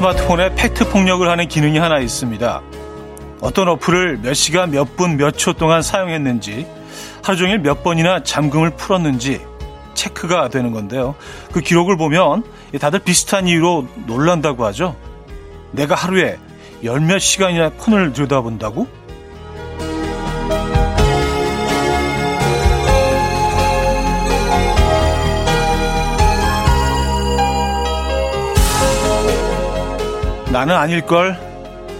스마트폰에 0.00 0.54
팩트 0.54 0.88
폭력을 0.88 1.28
하는 1.28 1.46
기능이 1.46 1.76
하나 1.76 1.98
있습니다. 1.98 2.62
어떤 3.42 3.68
어플을 3.68 4.20
몇 4.22 4.32
시간, 4.32 4.70
몇 4.70 4.96
분, 4.96 5.18
몇 5.18 5.36
초 5.36 5.52
동안 5.52 5.82
사용했는지, 5.82 6.66
하루 7.22 7.36
종일 7.36 7.58
몇 7.58 7.82
번이나 7.82 8.22
잠금을 8.22 8.70
풀었는지 8.70 9.42
체크가 9.92 10.48
되는 10.48 10.72
건데요. 10.72 11.16
그 11.52 11.60
기록을 11.60 11.98
보면 11.98 12.44
다들 12.80 13.00
비슷한 13.00 13.46
이유로 13.46 13.88
놀란다고 14.06 14.64
하죠. 14.66 14.96
내가 15.72 15.96
하루에 15.96 16.38
열 16.82 16.98
몇 17.00 17.18
시간이나 17.18 17.68
폰을 17.68 18.14
들여다본다고? 18.14 18.86
나는 30.52 30.74
아닐걸 30.74 31.38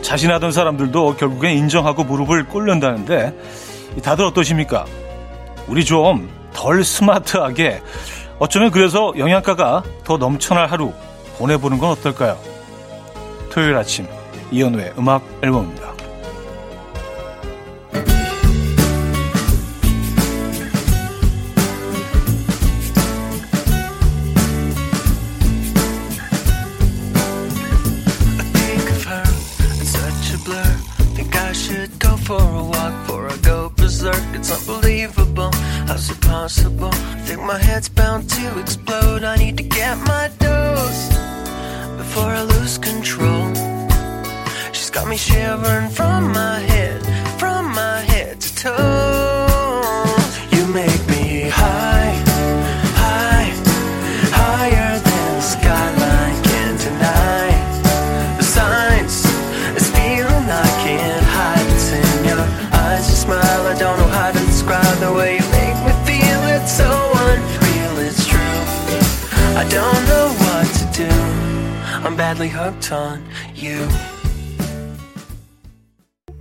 자신하던 0.02 0.52
사람들도 0.52 1.16
결국엔 1.16 1.56
인정하고 1.56 2.04
무릎을 2.04 2.45
꿇는다는데 2.48 3.34
다들 4.02 4.24
어떠십니까? 4.24 4.84
우리 5.68 5.84
좀 5.84 6.40
덜 6.52 6.84
스마트하게 6.84 7.80
어쩌면 8.38 8.70
그래서 8.70 9.12
영양가가 9.16 9.82
더 10.04 10.16
넘쳐날 10.16 10.66
하루 10.66 10.92
보내보는 11.38 11.78
건 11.78 11.90
어떨까요? 11.90 12.38
토요일 13.50 13.76
아침 13.76 14.06
이연우의 14.51 14.95
음악 14.98 15.23
앨범입니다. 15.43 15.90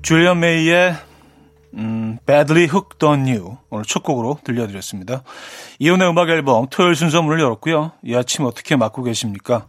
줄리언 0.10 0.40
메이의 0.40 0.96
음, 1.76 2.18
Badly 2.26 2.64
Hooked 2.64 3.06
on 3.06 3.28
You 3.28 3.58
오늘 3.70 3.86
첫 3.86 4.02
곡으로 4.02 4.40
들려드렸습니다. 4.44 5.22
이혼의 5.78 6.10
음악 6.10 6.30
앨범 6.30 6.66
토요일 6.72 6.96
순서 6.96 7.22
문을 7.22 7.40
열었고요. 7.40 7.92
이 8.02 8.16
아침 8.16 8.46
어떻게 8.46 8.76
맞고 8.76 9.04
계십니까? 9.04 9.68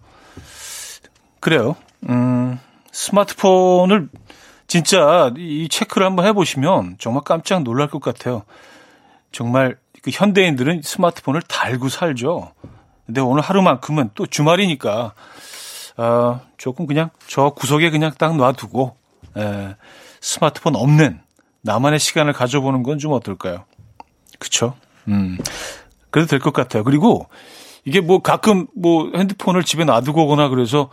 그래요. 1.41 1.77
음, 2.09 2.59
스마트폰을 2.91 4.09
진짜 4.67 5.31
이 5.37 5.69
체크를 5.69 6.07
한번 6.07 6.25
해보시면 6.25 6.97
정말 6.99 7.23
깜짝 7.23 7.63
놀랄 7.63 7.89
것 7.89 8.01
같아요. 8.01 8.45
정말 9.33 9.77
그 10.01 10.11
현대인들은 10.11 10.81
스마트폰을 10.83 11.43
달고 11.43 11.91
살죠. 11.91 12.55
근데 13.05 13.21
오늘 13.21 13.43
하루만큼은 13.43 14.13
또 14.15 14.25
주말이니까 14.25 15.13
아, 15.99 16.41
조금 16.57 16.87
그냥 16.87 17.11
저 17.27 17.51
구석에 17.51 17.91
그냥 17.91 18.13
딱 18.17 18.37
놔두고 18.37 18.97
에, 19.37 19.75
스마트폰 20.21 20.77
없는 20.77 21.21
나만의 21.63 21.99
시간을 21.99 22.33
가져보는 22.33 22.83
건 22.83 22.99
좀 22.99 23.13
어떨까요? 23.13 23.65
그쵸? 24.39 24.75
음. 25.09 25.39
그래도 26.11 26.29
될 26.29 26.39
것 26.41 26.53
같아요. 26.53 26.85
그리고 26.85 27.29
이게 27.85 28.01
뭐 28.01 28.21
가끔 28.21 28.67
뭐 28.77 29.11
핸드폰을 29.15 29.65
집에 29.65 29.85
놔두고 29.85 30.25
오거나 30.25 30.49
그래서 30.49 30.91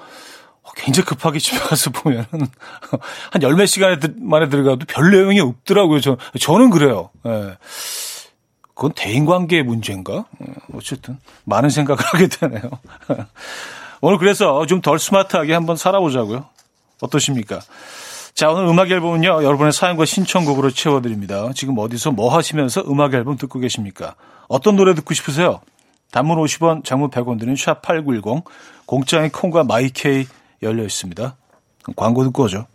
굉장히 0.75 1.05
급하게 1.05 1.39
집에 1.39 1.57
가서 1.59 1.89
보면은 1.91 2.27
한 3.31 3.41
열 3.41 3.55
몇 3.55 3.65
시간 3.65 3.99
만에 4.19 4.49
들어가도 4.49 4.85
별 4.87 5.11
내용이 5.11 5.39
없더라고요. 5.39 6.01
저, 6.01 6.17
저는 6.39 6.69
그래요. 6.69 7.09
예. 7.25 7.57
그건 8.75 8.91
대인관계의 8.93 9.63
문제인가? 9.63 10.25
예, 10.47 10.53
어쨌든 10.73 11.17
많은 11.45 11.69
생각을 11.69 12.03
하게 12.05 12.27
되네요. 12.27 12.61
오늘 14.01 14.19
그래서 14.19 14.65
좀 14.67 14.81
덜 14.81 14.99
스마트하게 14.99 15.53
한번 15.53 15.77
살아보자고요. 15.77 16.45
어떠십니까? 17.01 17.59
자, 18.37 18.51
오늘 18.51 18.67
음악 18.67 18.91
앨범은요, 18.91 19.43
여러분의 19.43 19.73
사연과 19.73 20.05
신청곡으로 20.05 20.69
채워드립니다. 20.69 21.49
지금 21.55 21.75
어디서 21.79 22.11
뭐 22.11 22.31
하시면서 22.31 22.83
음악 22.87 23.15
앨범 23.15 23.35
듣고 23.35 23.57
계십니까? 23.57 24.13
어떤 24.47 24.75
노래 24.75 24.93
듣고 24.93 25.15
싶으세요? 25.15 25.59
단문 26.11 26.37
50원, 26.37 26.83
장문 26.83 27.09
100원 27.09 27.39
드는 27.39 27.55
샵8910, 27.55 28.43
공짜인 28.85 29.31
콩과 29.31 29.63
마이케이 29.63 30.27
열려 30.61 30.83
있습니다. 30.83 31.35
광고 31.95 32.23
듣고 32.25 32.43
오죠. 32.43 32.67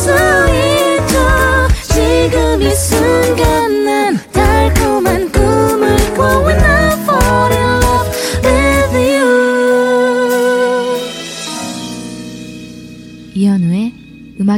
Fall 0.00 0.49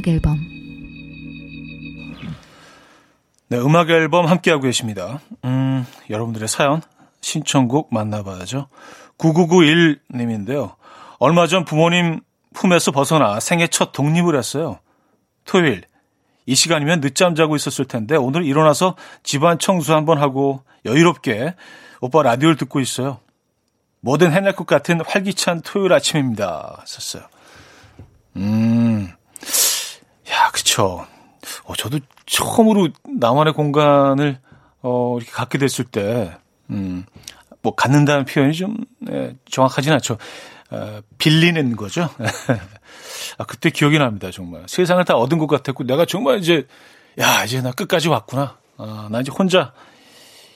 음악 0.02 0.08
앨범 0.08 0.38
네, 3.48 3.58
음악 3.58 3.90
앨범 3.90 4.26
함께하고 4.26 4.62
계십니다. 4.62 5.20
음, 5.44 5.86
여러분들의 6.08 6.48
사연, 6.48 6.80
신청곡 7.20 7.92
만나봐야죠. 7.92 8.68
9991님인데요. 9.18 10.74
얼마 11.18 11.46
전 11.46 11.64
부모님 11.64 12.20
품에서 12.54 12.90
벗어나 12.90 13.38
생애 13.40 13.66
첫 13.66 13.92
독립을 13.92 14.36
했어요. 14.36 14.78
토요일. 15.44 15.84
이 16.46 16.54
시간이면 16.54 17.00
늦잠 17.00 17.34
자고 17.34 17.54
있었을 17.54 17.84
텐데 17.84 18.16
오늘 18.16 18.44
일어나서 18.44 18.96
집안 19.22 19.58
청소 19.58 19.94
한번 19.94 20.18
하고 20.18 20.64
여유롭게 20.84 21.54
오빠 22.00 22.22
라디오를 22.22 22.56
듣고 22.56 22.80
있어요. 22.80 23.20
뭐든 24.00 24.32
해낼 24.32 24.56
것 24.56 24.66
같은 24.66 25.00
활기찬 25.06 25.60
토요일 25.60 25.92
아침입니다. 25.92 26.82
썼어요. 26.86 27.22
음, 28.36 29.12
야, 30.42 30.50
그쵸. 30.50 31.06
어, 31.64 31.74
저도 31.76 32.00
처음으로 32.26 32.88
나만의 33.04 33.52
공간을 33.52 34.40
어, 34.82 35.16
이렇게 35.18 35.30
갖게 35.30 35.58
됐을 35.58 35.84
때, 35.84 36.36
음, 36.70 37.04
뭐 37.62 37.74
갖는다는 37.76 38.24
표현이 38.24 38.54
좀 38.54 38.76
예, 39.08 39.36
정확하진 39.48 39.92
않죠. 39.92 40.18
어, 40.70 41.00
빌리는 41.18 41.76
거죠. 41.76 42.08
아, 43.38 43.44
그때 43.44 43.70
기억이 43.70 43.98
납니다, 43.98 44.30
정말. 44.32 44.64
세상을 44.66 45.04
다 45.04 45.14
얻은 45.14 45.38
것 45.38 45.46
같았고, 45.46 45.84
내가 45.84 46.04
정말 46.06 46.38
이제, 46.38 46.66
야, 47.20 47.44
이제 47.44 47.60
나 47.60 47.70
끝까지 47.70 48.08
왔구나. 48.08 48.56
아, 48.78 49.08
나 49.10 49.20
이제 49.20 49.30
혼자 49.30 49.72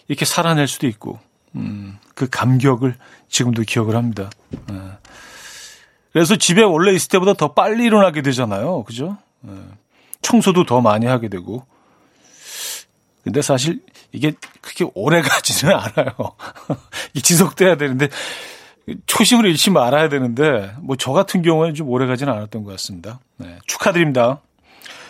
이렇게 0.08 0.24
살아낼 0.24 0.66
수도 0.66 0.88
있고, 0.88 1.20
음, 1.54 1.98
그 2.14 2.28
감격을 2.28 2.96
지금도 3.28 3.62
기억을 3.62 3.94
합니다. 3.94 4.30
예. 4.72 4.76
그래서 6.12 6.34
집에 6.34 6.62
원래 6.62 6.92
있을 6.92 7.08
때보다 7.10 7.34
더 7.34 7.52
빨리 7.52 7.84
일어나게 7.84 8.22
되잖아요. 8.22 8.82
그죠? 8.84 9.18
예. 9.48 9.52
청소도 10.22 10.64
더 10.64 10.81
많이 10.81 11.06
하게 11.06 11.28
되고. 11.28 11.64
근데 13.25 13.43
사실 13.43 13.82
이게 14.12 14.32
그렇게 14.60 14.90
오래 14.94 15.20
가지는 15.22 15.75
않아요. 15.75 16.14
이 17.14 17.22
지속돼야 17.22 17.76
되는데 17.76 18.08
초심을 19.06 19.46
잃지 19.46 19.70
말아야 19.70 20.08
되는데 20.08 20.72
뭐 20.81 20.96
저 20.98 21.12
같은 21.12 21.43
경우에는 21.43 21.75
좀 21.75 21.88
오래 21.88 22.06
가지는 22.06 22.32
않았던 22.32 22.62
것 22.64 22.70
같습니다. 22.72 23.20
네, 23.37 23.58
축하드립니다. 23.66 24.40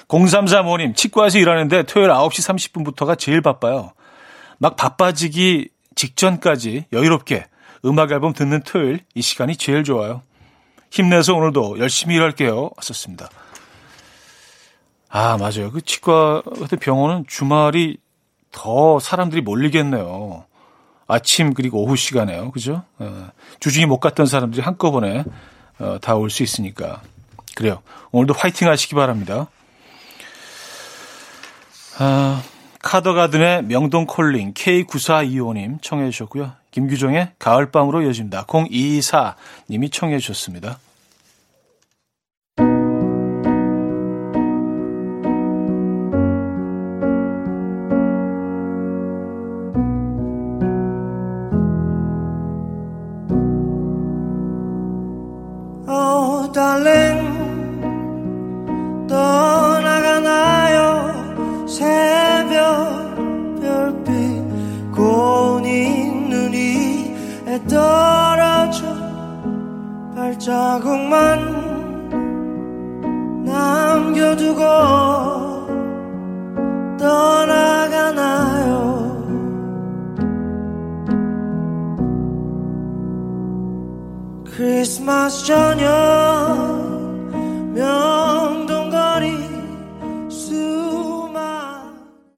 0335님, 0.09 0.95
치과에서 0.95 1.39
일하는데 1.39 1.83
토요일 1.85 2.11
9시 2.11 2.73
30분부터가 2.73 3.19
제일 3.19 3.41
바빠요. 3.41 3.93
막 4.59 4.77
바빠지기 4.77 5.69
직전까지 5.95 6.87
여유롭게 6.93 7.45
음악 7.85 8.13
앨범 8.13 8.33
듣는 8.33 8.63
토요일 8.63 9.01
이 9.15 9.21
시간이 9.23 9.57
제일 9.57 9.85
좋아요. 9.85 10.23
힘내서 10.91 11.35
오늘도 11.35 11.79
열심히 11.81 12.15
일할게요. 12.17 12.71
왔었습니다. 12.77 13.29
아, 15.09 15.37
맞아요. 15.39 15.71
그 15.73 15.81
치과 15.83 16.43
같은 16.43 16.79
병원은 16.79 17.25
주말이 17.29 17.99
더 18.53 18.99
사람들이 18.99 19.41
몰리겠네요. 19.43 20.45
아침 21.07 21.55
그리고 21.55 21.83
오후 21.83 21.97
시간에요. 21.97 22.51
그죠? 22.51 22.83
어, 22.99 23.29
주중에 23.61 23.87
못 23.87 24.01
갔던 24.01 24.27
사람들이 24.27 24.63
한꺼번에 24.63 25.25
어, 25.79 25.99
다 26.01 26.17
올 26.17 26.31
수 26.31 26.43
있으니까. 26.43 27.03
그래요. 27.55 27.83
오늘도 28.13 28.35
화이팅 28.35 28.69
하시기 28.69 28.95
바랍니다. 28.95 29.47
아, 31.99 32.43
카더가든의 32.83 33.65
명동 33.65 34.07
콜링 34.07 34.53
K9425님 34.55 35.81
청해 35.83 36.11
주셨고요. 36.11 36.53
김규종의 36.71 37.33
가을밤으로 37.39 38.03
이어집니다. 38.03 38.45
0224님이 38.47 39.91
청해 39.93 40.19
주셨습니다. 40.19 40.79
자국만 70.39 71.85
남겨두고 73.45 74.61
떠나가나요 76.99 78.67
크리스마스 84.45 85.47
저녁 85.47 86.77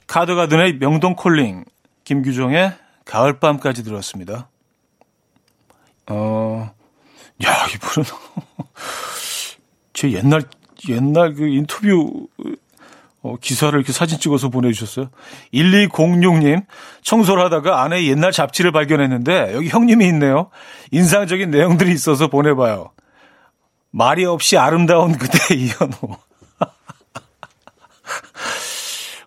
카드가든의 0.06 0.78
명동콜링 0.78 1.64
김규종의 2.02 2.72
가을밤까지 3.04 3.84
들었습니다. 3.84 4.48
어, 6.10 6.70
야, 7.44 7.66
이분은 7.74 8.08
제 9.92 10.12
옛날 10.12 10.42
옛날 10.88 11.34
그 11.34 11.46
인터뷰 11.46 12.28
어, 13.22 13.36
기사를 13.40 13.76
이렇게 13.76 13.92
사진 13.92 14.18
찍어서 14.18 14.48
보내주셨어요. 14.48 15.10
1206님, 15.52 16.64
청소를 17.02 17.44
하다가 17.44 17.82
아내 17.82 18.04
옛날 18.04 18.30
잡지를 18.30 18.70
발견했는데, 18.70 19.54
여기 19.54 19.68
형님이 19.68 20.06
있네요. 20.06 20.50
인상적인 20.92 21.50
내용들이 21.50 21.92
있어서 21.92 22.28
보내봐요. 22.28 22.92
말이 23.90 24.24
없이 24.24 24.56
아름다운 24.56 25.12
그대 25.18 25.38
이현우. 25.54 26.16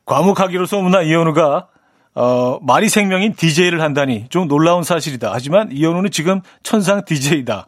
과묵하기로 0.05 0.65
소문난 0.65 1.05
이현우가, 1.05 1.67
어, 2.13 2.59
말이 2.61 2.89
생명인 2.89 3.33
DJ를 3.35 3.81
한다니 3.81 4.25
좀 4.29 4.47
놀라운 4.47 4.83
사실이다. 4.83 5.31
하지만 5.33 5.71
이현우는 5.71 6.11
지금 6.11 6.41
천상 6.63 7.03
DJ다. 7.05 7.65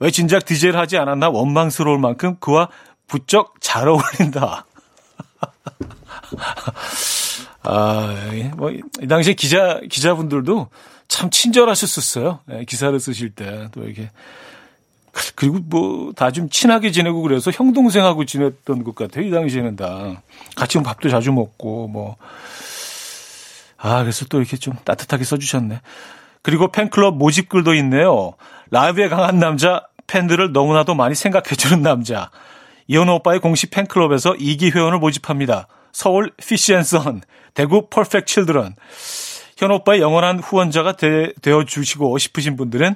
왜 0.00 0.10
진작 0.10 0.44
DJ를 0.44 0.78
하지 0.78 0.98
않았나 0.98 1.30
원망스러울 1.30 1.98
만큼 1.98 2.36
그와 2.38 2.68
부쩍 3.08 3.54
잘 3.60 3.88
어울린다. 3.88 4.66
아, 7.62 8.14
뭐, 8.56 8.70
이 8.70 9.06
당시에 9.08 9.34
기자, 9.34 9.80
기자분들도 9.90 10.68
참 11.08 11.30
친절하셨었어요. 11.30 12.40
예, 12.52 12.64
기사를 12.64 12.98
쓰실 13.00 13.30
때. 13.30 13.68
또 13.72 13.82
이렇게. 13.84 14.10
그리고 15.34 15.58
뭐, 15.64 16.12
다 16.14 16.30
좀 16.30 16.48
친하게 16.50 16.90
지내고 16.92 17.22
그래서 17.22 17.50
형, 17.50 17.72
동생하고 17.72 18.24
지냈던 18.24 18.84
것 18.84 18.94
같아요. 18.94 19.24
이 19.24 19.30
당시에는 19.30 19.76
다. 19.76 20.22
같이 20.54 20.80
밥도 20.82 21.08
자주 21.08 21.32
먹고, 21.32 21.88
뭐. 21.88 22.16
아, 23.78 24.02
그래서 24.02 24.24
또 24.26 24.38
이렇게 24.38 24.56
좀 24.56 24.74
따뜻하게 24.84 25.24
써주셨네. 25.24 25.80
그리고 26.42 26.70
팬클럽 26.70 27.16
모집글도 27.16 27.74
있네요. 27.74 28.34
라이브에 28.70 29.08
강한 29.08 29.38
남자, 29.38 29.86
팬들을 30.06 30.52
너무나도 30.52 30.94
많이 30.94 31.14
생각해주는 31.14 31.82
남자. 31.82 32.30
이현우 32.88 33.14
오빠의 33.14 33.40
공식 33.40 33.70
팬클럽에서 33.70 34.34
2기 34.34 34.74
회원을 34.74 34.98
모집합니다. 34.98 35.66
서울 35.92 36.30
Fish 36.36 36.67
and 36.67 36.91
Sun, 36.91 37.22
대구 37.54 37.88
Perfect 37.88 38.26
Children. 38.26 38.76
현우 39.56 39.74
오빠의 39.76 40.00
영원한 40.00 40.38
후원자가 40.38 40.92
되, 40.92 41.32
어 41.50 41.64
주시고 41.66 42.18
싶으신 42.18 42.56
분들은 42.56 42.94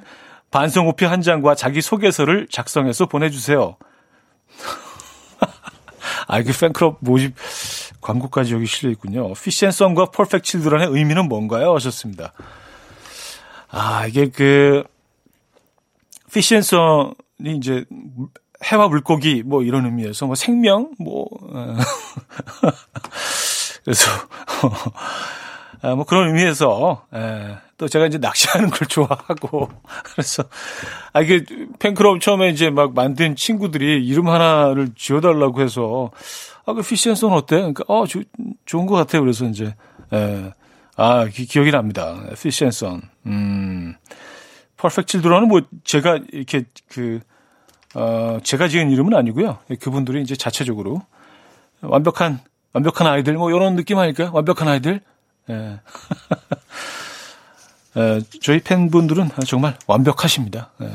반송우표 0.51 1.07
한 1.07 1.21
장과 1.21 1.55
자기 1.55 1.81
소개서를 1.81 2.47
작성해서 2.49 3.07
보내주세요. 3.07 3.77
아, 6.27 6.41
그 6.43 6.51
팬클럽 6.57 6.97
모집 7.01 7.35
광고까지 8.01 8.53
여기 8.53 8.65
실려 8.65 8.91
있군요. 8.91 9.33
피시앤선과 9.33 10.07
퍼펙트 10.07 10.41
칠드런의 10.41 10.87
의미는 10.89 11.27
뭔가요? 11.27 11.75
하셨습니다. 11.75 12.33
아, 13.69 14.07
이게 14.07 14.29
그, 14.29 14.83
Fish 16.33 16.78
and 16.78 17.12
Sun이 17.12 17.57
이제 17.57 17.85
해와 18.63 18.87
물고기 18.87 19.43
뭐 19.43 19.63
이런 19.63 19.85
의미에서 19.85 20.27
뭐 20.27 20.35
생명 20.35 20.91
뭐 20.99 21.25
어. 21.41 21.77
그래서 23.83 24.09
아, 25.81 25.95
뭐 25.95 26.05
그런 26.05 26.27
의미에서 26.27 27.07
에, 27.13 27.57
또 27.77 27.87
제가 27.87 28.05
이제 28.05 28.19
낚시하는 28.19 28.69
걸 28.69 28.87
좋아하고 28.87 29.69
그래서 30.13 30.43
아 31.11 31.21
이게 31.21 31.43
팬클럽 31.79 32.21
처음에 32.21 32.49
이제 32.49 32.69
막 32.69 32.93
만든 32.93 33.35
친구들이 33.35 34.05
이름 34.05 34.29
하나를 34.29 34.89
지어달라고 34.95 35.61
해서 35.61 36.11
아 36.65 36.73
그 36.73 36.81
피시앤선 36.81 37.31
어때? 37.33 37.57
그러니까 37.57 37.83
어 37.87 38.05
조, 38.05 38.21
좋은 38.65 38.85
것 38.85 38.95
같아요. 38.95 39.21
그래서 39.21 39.45
이제 39.45 39.75
에, 40.13 40.53
아, 40.95 41.25
기, 41.25 41.45
기억이 41.45 41.71
납니다. 41.71 42.21
Son. 42.33 43.01
음, 43.25 43.95
퍼펙트 44.77 45.05
칠드런은 45.07 45.47
뭐 45.47 45.61
제가 45.83 46.19
이렇게 46.31 46.65
그, 46.89 47.19
어, 47.95 48.37
제가 48.43 48.67
지은 48.67 48.91
이름은 48.91 49.15
아니고요. 49.15 49.59
그분들이 49.79 50.21
이제 50.21 50.35
자체적으로 50.35 51.01
완벽한, 51.81 52.39
완벽한 52.73 53.07
아이들 53.07 53.33
뭐 53.33 53.49
이런 53.49 53.75
느낌 53.75 53.97
아닐까요? 53.97 54.29
완벽한 54.33 54.67
아이들? 54.67 55.01
예. 55.49 55.79
에, 57.97 58.21
저희 58.41 58.59
팬분들은 58.59 59.29
정말 59.47 59.77
완벽하십니다. 59.87 60.71
예. 60.81 60.91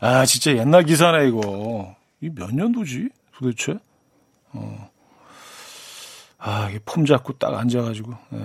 아, 0.00 0.24
진짜 0.26 0.56
옛날 0.56 0.84
기사네, 0.84 1.28
이거. 1.28 1.96
이 2.20 2.28
몇 2.34 2.54
년도지? 2.54 3.08
도대체? 3.36 3.78
어. 4.52 4.90
아, 6.38 6.68
이게 6.70 6.78
폼 6.84 7.04
잡고 7.04 7.34
딱 7.38 7.54
앉아가지고. 7.54 8.12
예. 8.34 8.38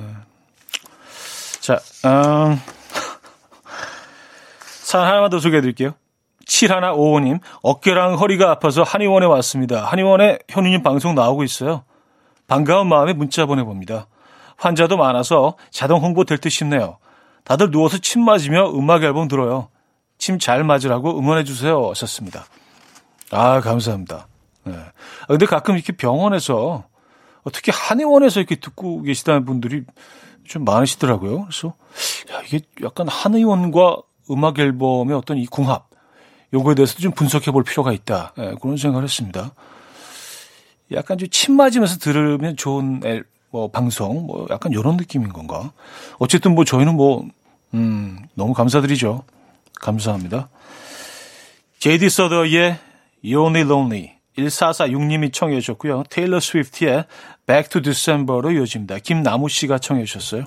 자, 1.62 1.79
음, 2.05 2.60
사연 4.83 5.07
하나만 5.07 5.29
더 5.29 5.39
소개해 5.39 5.62
드릴게요. 5.62 5.93
7155님, 6.45 7.39
어깨랑 7.62 8.15
허리가 8.15 8.51
아파서 8.51 8.83
한의원에 8.83 9.25
왔습니다. 9.25 9.86
한의원에 9.86 10.39
현우님 10.50 10.83
방송 10.83 11.15
나오고 11.15 11.43
있어요. 11.43 11.83
반가운 12.48 12.88
마음에 12.89 13.13
문자 13.13 13.45
보내봅니다. 13.45 14.07
환자도 14.57 14.98
많아서 14.98 15.55
자동 15.72 16.01
홍보 16.03 16.25
될 16.25 16.38
듯 16.39 16.50
싶네요. 16.50 16.98
다들 17.43 17.72
누워서 17.72 17.98
침 17.98 18.24
맞으며 18.25 18.72
음악 18.72 19.03
앨범 19.03 19.27
들어요. 19.27 19.69
침 20.17 20.38
잘 20.39 20.63
맞으라고 20.63 21.17
응원해주세요. 21.17 21.89
하셨습니다. 21.91 22.45
아, 23.31 23.62
감사합니다. 23.62 24.27
네. 24.65 24.74
아, 24.74 25.25
근데 25.27 25.46
가끔 25.46 25.75
이렇게 25.75 25.93
병원에서, 25.93 26.86
특히 27.51 27.72
한의원에서 27.74 28.39
이렇게 28.39 28.55
듣고 28.55 29.01
계시다는 29.01 29.46
분들이 29.46 29.84
좀 30.46 30.63
많으시더라고요. 30.65 31.46
그래서 31.46 31.74
야, 32.32 32.41
이게 32.46 32.62
약간 32.82 33.08
한의원과 33.08 33.98
음악 34.32 34.60
앨범의 34.60 35.15
어떤 35.15 35.38
이 35.38 35.46
궁합 35.46 35.89
요거에 36.53 36.75
대해서도 36.75 37.01
좀 37.01 37.12
분석해 37.12 37.51
볼 37.51 37.63
필요가 37.63 37.91
있다. 37.91 38.34
예, 38.38 38.53
그런 38.62 38.77
생각을 38.77 39.03
했습니다. 39.03 39.53
약간 40.91 41.17
좀 41.17 41.27
침 41.32 41.55
맞으면서 41.55 41.98
들으면 41.98 42.55
좋은 42.55 43.01
앨, 43.03 43.24
뭐 43.50 43.70
방송 43.72 44.27
뭐 44.27 44.48
약간 44.50 44.72
이런 44.72 44.98
느낌인 44.98 45.29
건가? 45.34 45.72
어쨌든 46.20 46.55
뭐 46.55 46.63
저희는 46.63 46.96
뭐 46.96 47.25
음, 47.74 48.20
너무 48.36 48.53
감사드리죠. 48.53 49.24
감사합니다. 49.82 50.50
제이디 51.79 52.10
서더의 52.10 52.77
You 53.24 53.43
Only 53.46 53.62
Lonely 53.62 54.12
1446님이 54.37 55.31
청해 55.31 55.59
주셨고요. 55.59 56.03
테일러 56.09 56.39
스위프트의 56.39 57.05
Back 57.45 57.69
to 57.69 57.81
December로 57.81 58.51
이어집니다. 58.51 58.99
김나무 58.99 59.49
씨가 59.49 59.79
청해 59.79 60.05
주셨어요. 60.05 60.45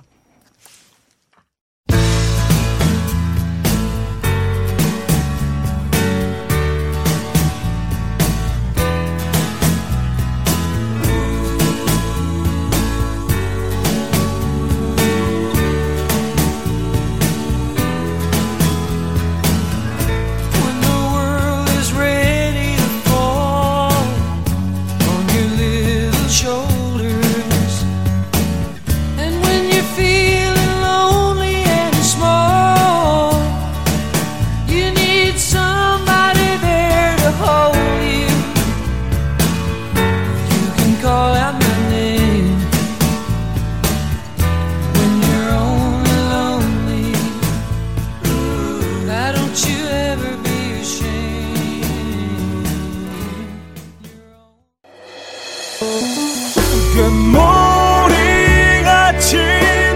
금모리같이 58.26 59.36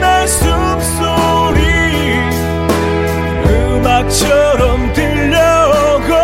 날 0.00 0.28
숨소리 0.28 1.60
음악처럼 3.44 4.92
들려오고 4.92 6.14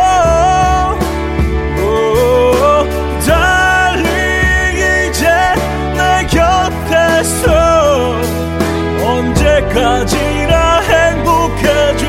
오, 1.83 2.87
달리 3.27 5.09
이제 5.09 5.27
내 5.97 6.25
곁에서 6.29 7.43
언제까지나 9.05 10.81
행복해져. 10.83 12.05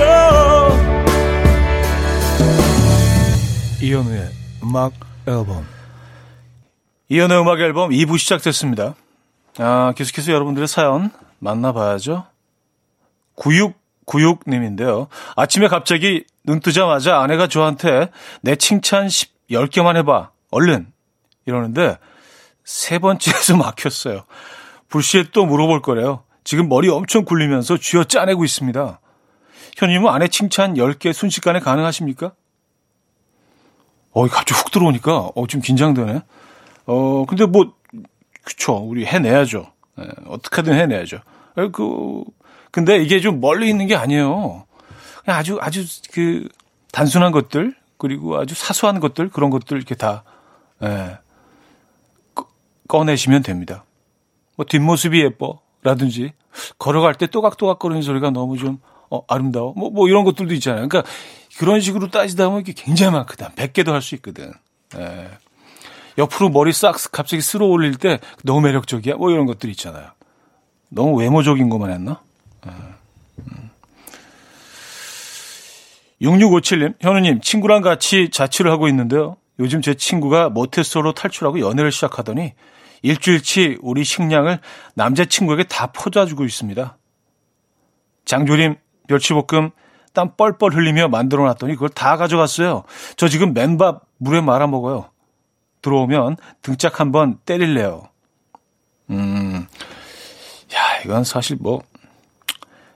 이현우의 3.81 4.29
음악 4.63 4.93
앨범 5.27 5.65
이현우의 7.09 7.41
음악 7.41 7.61
앨범 7.61 7.91
2부 7.91 8.17
시작됐습니다. 8.17 8.95
아, 9.59 9.93
계속해서 9.95 10.33
여러분들의 10.33 10.67
사연 10.67 11.09
만나봐야죠. 11.39 12.25
9696님인데요. 13.37 15.07
아침에 15.37 15.69
갑자기 15.69 16.25
눈 16.43 16.59
뜨자마자 16.59 17.21
아내가 17.21 17.47
저한테 17.47 18.11
내 18.41 18.57
칭찬 18.57 19.07
10, 19.07 19.31
10개만 19.49 19.95
해봐. 19.97 20.31
얼른. 20.51 20.91
이러는데 21.45 21.97
세 22.65 22.99
번째에서 22.99 23.55
막혔어요. 23.57 24.25
불시에 24.89 25.27
또 25.31 25.45
물어볼 25.45 25.81
거래요. 25.81 26.23
지금 26.43 26.67
머리 26.67 26.89
엄청 26.89 27.23
굴리면서 27.23 27.77
쥐어 27.77 28.03
짜내고 28.03 28.43
있습니다. 28.43 28.99
현님은 29.77 30.09
아내 30.09 30.27
칭찬 30.27 30.73
10개 30.73 31.13
순식간에 31.13 31.61
가능하십니까? 31.61 32.33
어, 34.11 34.27
갑자기 34.27 34.59
훅 34.59 34.71
들어오니까, 34.71 35.31
어, 35.35 35.47
좀 35.47 35.61
긴장되네. 35.61 36.21
어, 36.88 37.25
근데 37.25 37.46
뭐, 37.46 37.74
그쵸. 38.44 38.75
우리 38.77 39.06
해내야죠. 39.06 39.72
예, 40.00 40.03
어떻게든 40.27 40.74
해내야죠. 40.74 41.17
에, 41.58 41.67
그, 41.72 42.24
근데 42.72 42.98
이게 42.98 43.20
좀 43.20 43.39
멀리 43.41 43.70
있는 43.70 43.88
게 43.88 43.96
아니에요. 43.96 44.65
그냥 45.24 45.39
아주, 45.39 45.58
아주 45.62 45.86
그, 46.13 46.48
단순한 46.91 47.32
것들, 47.32 47.75
그리고 47.98 48.38
아주 48.38 48.56
사소한 48.56 49.00
것들, 49.00 49.29
그런 49.29 49.50
것들 49.50 49.77
이렇게 49.77 49.96
다, 49.96 50.24
예, 50.84 51.17
꺼- 52.34 52.48
꺼내시면 52.88 53.44
됩니다. 53.44 53.84
뭐, 54.56 54.65
뒷모습이 54.65 55.20
예뻐. 55.22 55.60
라든지, 55.84 56.34
걸어갈 56.79 57.13
때 57.15 57.27
또각또각 57.27 57.79
거리는 57.79 58.01
소리가 58.01 58.32
너무 58.32 58.58
좀, 58.58 58.79
어, 59.10 59.22
아름다워. 59.27 59.74
뭐, 59.77 59.89
뭐, 59.89 60.08
이런 60.10 60.24
것들도 60.24 60.53
있잖아요. 60.56 60.88
그러니까, 60.88 61.10
그런 61.60 61.79
식으로 61.82 62.10
따지다 62.10 62.48
보면 62.48 62.62
이게 62.62 62.74
굉장히 62.74 63.13
많거든. 63.13 63.48
100개도 63.56 63.91
할 63.91 64.01
수 64.01 64.15
있거든. 64.15 64.51
예. 64.98 65.29
옆으로 66.17 66.50
머리 66.50 66.74
싹 66.74 66.95
갑자기 67.12 67.41
쓸어 67.41 67.65
올릴 67.67 67.95
때 67.95 68.19
너무 68.43 68.62
매력적이야. 68.62 69.15
뭐 69.15 69.31
이런 69.31 69.45
것들 69.45 69.69
있잖아요. 69.71 70.12
너무 70.89 71.17
외모적인 71.19 71.69
것만 71.69 71.91
했나? 71.91 72.21
예. 72.65 72.71
음. 73.39 73.69
6657님, 76.21 76.95
현우님, 77.00 77.41
친구랑 77.41 77.81
같이 77.81 78.29
자취를 78.31 78.71
하고 78.71 78.88
있는데요. 78.88 79.38
요즘 79.59 79.81
제 79.81 79.93
친구가 79.93 80.50
모태솔로 80.50 81.13
탈출하고 81.13 81.59
연애를 81.59 81.91
시작하더니 81.91 82.53
일주일치 83.01 83.77
우리 83.81 84.03
식량을 84.03 84.59
남자친구에게 84.95 85.65
다 85.65 85.88
퍼다주고 85.88 86.45
있습니다. 86.45 86.97
장조림, 88.25 88.75
멸치볶음, 89.07 89.71
땀 90.13 90.36
뻘뻘 90.36 90.74
흘리며 90.74 91.09
만들어 91.09 91.45
놨더니 91.45 91.74
그걸 91.74 91.89
다 91.89 92.17
가져갔어요. 92.17 92.83
저 93.15 93.27
지금 93.27 93.53
맨밥 93.53 94.01
물에 94.17 94.41
말아 94.41 94.65
먹어요. 94.67 95.09
들어오면 95.88 96.36
등짝 96.62 97.00
한번 97.00 97.38
때릴래요. 97.46 98.10
음, 99.10 99.65
야, 100.75 101.01
이건 101.06 101.24
사실 101.24 101.56
뭐, 101.58 101.82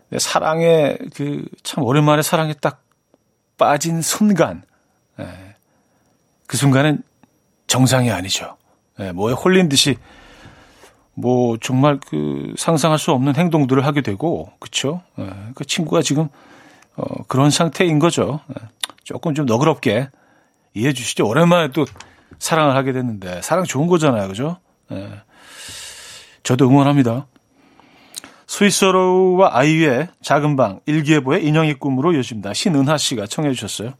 내 0.10 0.20
사랑에, 0.20 0.98
그, 1.16 1.46
참 1.64 1.86
오랜만에 1.86 2.22
사랑에 2.22 2.54
딱 2.54 2.84
빠진 3.58 4.02
순간, 4.02 4.64
예, 5.20 5.26
그 6.48 6.58
순간은 6.58 7.02
정상이 7.68 8.12
아니죠. 8.12 8.58
예, 9.00 9.14
뭐에 9.14 9.34
홀린 9.34 9.70
듯이, 9.70 9.98
뭐, 11.14 11.58
정말 11.62 11.98
그, 12.06 12.54
상상할 12.58 13.00
수 13.00 13.14
없는 13.14 13.38
행동들을 13.38 13.86
하게 13.86 14.02
되고, 14.02 14.52
그쵸? 14.60 15.02
예, 15.18 15.30
그 15.56 15.64
친구가 15.64 16.02
지금, 16.02 16.28
어, 16.98 17.24
그런 17.30 17.52
상태인 17.52 18.00
거죠. 18.00 18.42
예, 18.50 18.68
조금 19.06 19.34
좀 19.34 19.46
너그럽게 19.46 20.10
이해해 20.74 20.92
주시죠. 20.92 21.26
오랜만에 21.26 21.70
또 21.72 21.86
사랑을 22.40 22.76
하게 22.76 22.92
됐는데, 22.94 23.42
사랑 23.42 23.66
좋은 23.66 23.88
거잖아요. 23.88 24.28
그죠? 24.28 24.58
예. 24.92 25.22
저도 26.44 26.68
응원합니다. 26.68 27.28
스위스로와 28.48 29.58
아이유의 29.58 30.10
작은 30.22 30.56
방, 30.58 30.82
일기예보의 30.86 31.46
인형의 31.46 31.76
꿈으로 31.76 32.16
요집니다. 32.16 32.54
신은하 32.54 32.98
씨가 32.98 33.28
청해 33.28 33.54
주셨어요. 33.54 33.94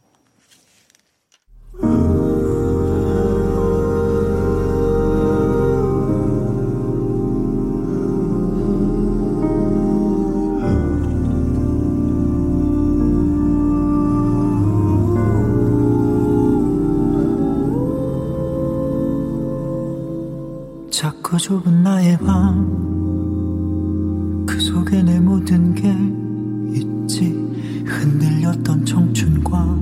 작고 21.32 21.38
좁은 21.38 21.82
나의 21.82 22.18
방 22.18 22.92
그 24.46 24.60
속에 24.60 25.02
내 25.02 25.18
모든 25.18 25.74
게 25.74 25.88
있지. 26.78 27.32
흔들렸던 27.86 28.84
청춘과 28.84 29.78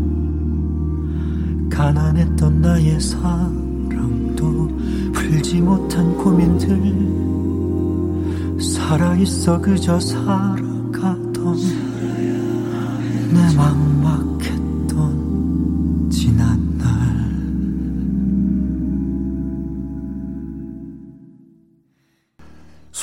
가난했던 1.70 2.60
나의 2.60 3.00
사랑도 3.00 4.68
풀지 5.12 5.60
못한 5.60 6.16
고민들. 6.16 6.78
살아있어 8.60 9.60
그저 9.60 9.98
살아 9.98 10.69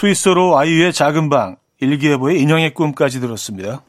스위스로 0.01 0.59
아이유의 0.59 0.93
작은 0.93 1.29
방, 1.29 1.55
일기예보의 1.79 2.39
인형의 2.39 2.75
꿈까지 2.75 3.19
들었습니다. 3.19 3.81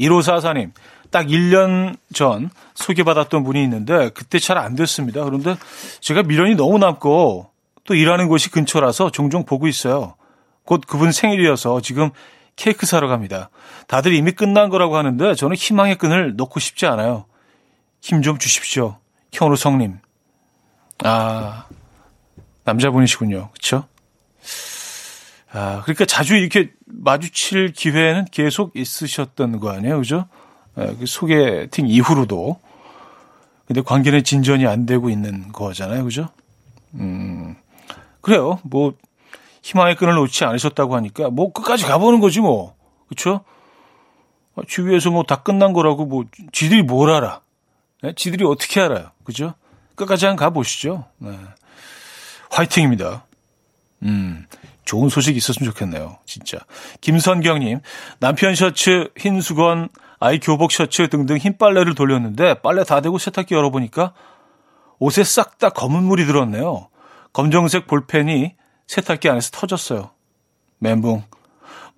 1544님, 0.00 0.72
딱 1.12 1.26
1년 1.28 1.96
전 2.12 2.50
소개받았던 2.74 3.44
분이 3.44 3.62
있는데 3.62 4.08
그때 4.08 4.40
잘 4.40 4.58
안 4.58 4.74
됐습니다. 4.74 5.22
그런데 5.22 5.54
제가 6.00 6.24
미련이 6.24 6.56
너무 6.56 6.78
남고 6.78 7.50
또 7.84 7.94
일하는 7.94 8.26
곳이 8.26 8.50
근처라서 8.50 9.10
종종 9.12 9.44
보고 9.44 9.68
있어요. 9.68 10.16
곧 10.64 10.80
그분 10.88 11.12
생일이어서 11.12 11.80
지금 11.80 12.10
케이크 12.56 12.84
사러 12.84 13.06
갑니다. 13.06 13.50
다들 13.86 14.12
이미 14.12 14.32
끝난 14.32 14.70
거라고 14.70 14.96
하는데 14.96 15.36
저는 15.36 15.54
희망의 15.54 15.98
끈을 15.98 16.34
놓고 16.34 16.58
싶지 16.58 16.86
않아요. 16.86 17.26
힘 18.00 18.22
좀 18.22 18.38
주십시오. 18.38 18.98
현우 19.32 19.54
성님. 19.54 19.98
아, 21.04 21.66
남자분이시군요. 22.64 23.50
그쵸? 23.52 23.86
아, 25.54 25.82
그러니까 25.82 26.04
자주 26.04 26.34
이렇게 26.36 26.72
마주칠 26.86 27.72
기회는 27.72 28.26
계속 28.32 28.74
있으셨던 28.76 29.60
거 29.60 29.70
아니에요? 29.70 29.98
그죠? 29.98 30.26
예, 30.78 30.94
그 30.98 31.06
소개팅 31.06 31.86
이후로도. 31.86 32.58
근데 33.66 33.80
관계는 33.80 34.24
진전이 34.24 34.66
안 34.66 34.84
되고 34.84 35.08
있는 35.08 35.52
거잖아요. 35.52 36.04
그죠? 36.04 36.28
음, 36.94 37.54
그래요. 38.20 38.58
뭐, 38.64 38.94
희망의 39.62 39.94
끈을 39.96 40.14
놓지 40.14 40.44
않으셨다고 40.44 40.96
하니까, 40.96 41.30
뭐, 41.30 41.52
끝까지 41.52 41.84
가보는 41.84 42.20
거지, 42.20 42.40
뭐. 42.40 42.74
그쵸? 43.08 43.40
아, 44.56 44.62
주위에서 44.66 45.10
뭐 45.10 45.22
다 45.22 45.42
끝난 45.42 45.72
거라고, 45.72 46.04
뭐, 46.04 46.24
지들이 46.52 46.82
뭘 46.82 47.10
알아? 47.10 47.40
네? 48.02 48.12
지들이 48.16 48.44
어떻게 48.44 48.80
알아요? 48.80 49.10
그죠? 49.22 49.54
끝까지 49.94 50.26
한번 50.26 50.44
가보시죠. 50.44 51.04
네. 51.18 51.38
화이팅입니다. 52.50 53.24
음, 54.02 54.46
좋은 54.84 55.08
소식 55.08 55.36
있었으면 55.36 55.70
좋겠네요. 55.72 56.18
진짜. 56.26 56.58
김선경님, 57.00 57.80
남편 58.18 58.54
셔츠, 58.54 59.08
흰 59.16 59.40
수건, 59.40 59.88
아이 60.20 60.38
교복 60.38 60.72
셔츠 60.72 61.08
등등 61.08 61.36
흰 61.36 61.58
빨래를 61.58 61.94
돌렸는데 61.94 62.60
빨래 62.62 62.84
다 62.84 63.00
되고 63.00 63.18
세탁기 63.18 63.54
열어보니까 63.54 64.14
옷에 64.98 65.24
싹 65.24 65.58
다 65.58 65.70
검은 65.70 66.02
물이 66.04 66.26
들었네요. 66.26 66.88
검정색 67.32 67.86
볼펜이 67.86 68.54
세탁기 68.86 69.28
안에서 69.28 69.50
터졌어요. 69.50 70.10
멘붕. 70.78 71.24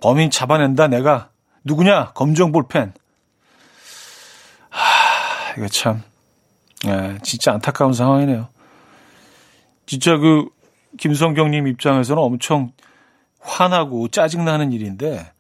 범인 0.01 0.31
잡아낸다 0.31 0.89
내가. 0.89 1.31
누구냐? 1.65 2.13
검정 2.13 2.53
볼펜. 2.53 2.93
하, 4.71 5.55
이거 5.57 5.69
참, 5.69 6.03
예, 6.87 7.19
진짜 7.23 7.53
안타까운 7.53 7.93
상황이네요. 7.93 8.49
진짜 9.87 10.17
그 10.17 10.49
김성경님 10.97 11.67
입장에서는 11.67 12.23
엄청 12.23 12.73
화나고 13.41 14.09
짜증나는 14.09 14.73
일인데 14.73 15.33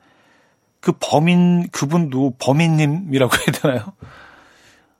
그 0.80 0.92
범인 1.00 1.68
그분도 1.70 2.34
범인님이라고 2.38 3.36
해야 3.36 3.46
되나요? 3.60 3.92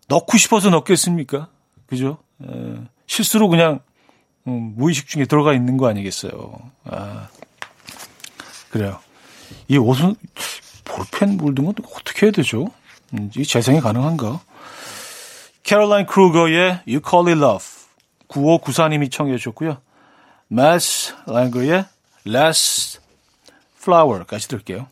넣고 0.09 0.37
싶어서 0.37 0.71
넣겠습니까? 0.71 1.49
그죠? 1.87 2.19
에, 2.43 2.75
실수로 3.07 3.49
그냥 3.49 3.81
음, 4.47 4.75
무의식 4.77 5.09
중에 5.09 5.25
들어가 5.27 5.53
있는 5.53 5.77
거 5.77 5.89
아니겠어요? 5.89 6.59
아, 6.85 7.29
그래요. 8.71 8.99
이 9.69 9.77
옷은 9.77 10.15
볼펜 10.85 11.37
물든 11.37 11.65
건 11.65 11.75
어떻게 11.95 12.27
해야 12.27 12.33
되죠? 12.33 12.67
음, 13.13 13.31
이 13.37 13.45
재생이 13.45 13.81
가능한가? 13.81 14.41
캐롤라인 15.63 16.07
크루거의 16.07 16.81
You 16.87 17.01
Call 17.09 17.29
It 17.29 17.41
Love 17.41 17.65
9594님이 18.29 19.11
청해 19.11 19.37
주셨고요. 19.37 19.79
마스 20.49 21.13
랭거의 21.27 21.87
Last 22.27 23.01
Flower까지 23.81 24.49
들을게요. 24.49 24.89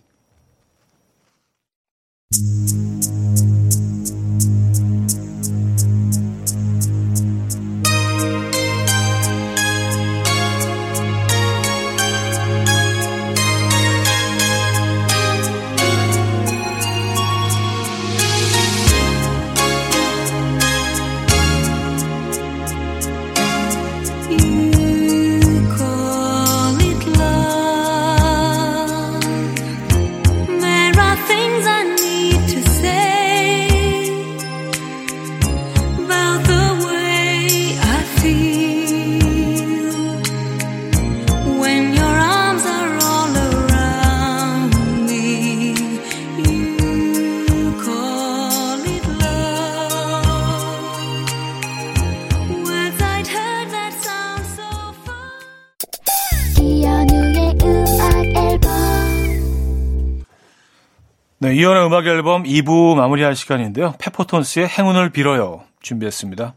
네, 61.54 61.60
이현의 61.60 61.86
음악 61.86 62.04
앨범 62.06 62.42
2부 62.42 62.96
마무리할 62.96 63.36
시간인데요. 63.36 63.94
페퍼톤스의 64.00 64.66
행운을 64.66 65.10
빌어요 65.10 65.62
준비했습니다. 65.82 66.56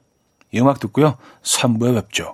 이 0.52 0.60
음악 0.60 0.80
듣고요. 0.80 1.18
3부에 1.44 1.94
뵙죠. 1.94 2.34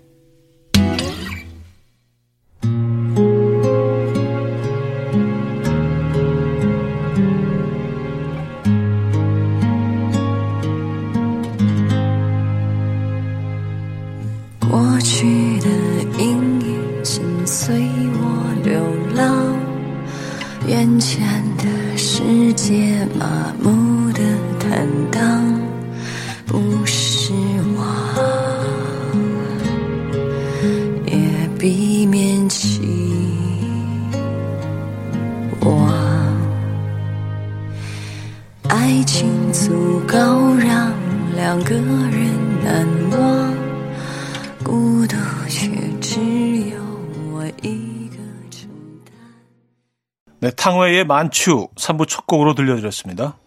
네, 50.41 50.49
탕웨이의 50.49 51.05
만추 51.05 51.67
3부 51.75 52.07
첫 52.07 52.25
곡으로 52.25 52.55
들려드렸습니다. 52.55 53.37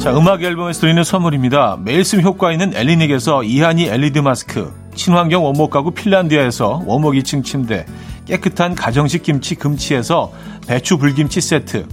자, 0.00 0.16
음악 0.16 0.42
앨범에서 0.42 0.80
드리는 0.80 1.04
선물입니다. 1.04 1.78
매일 1.80 2.02
쓰 2.04 2.20
효과 2.20 2.50
있는 2.50 2.74
엘리닉에서 2.74 3.44
이하늬 3.44 3.86
LED 3.86 4.22
마스크, 4.22 4.74
친환경 4.96 5.44
원목 5.44 5.70
가구 5.70 5.92
핀란디아에서 5.92 6.82
원목 6.84 7.14
2층 7.14 7.44
침대, 7.44 7.86
깨끗한 8.26 8.74
가정식 8.74 9.22
김치 9.22 9.54
금치에서 9.54 10.32
배추 10.66 10.98
불김치 10.98 11.40
세트, 11.40 11.86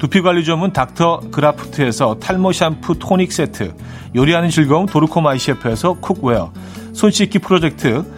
두피 0.00 0.20
관리 0.20 0.44
전문 0.44 0.72
닥터 0.72 1.20
그라프트에서 1.30 2.18
탈모 2.18 2.50
샴푸 2.50 2.98
토닉 2.98 3.30
세트, 3.30 3.72
요리하는 4.16 4.50
즐거움 4.50 4.86
도루코 4.86 5.38
마이셰프에서 5.38 5.92
cookware, 5.94 6.52
손 6.92 7.12
씻기 7.12 7.38
프로젝트 7.38 8.17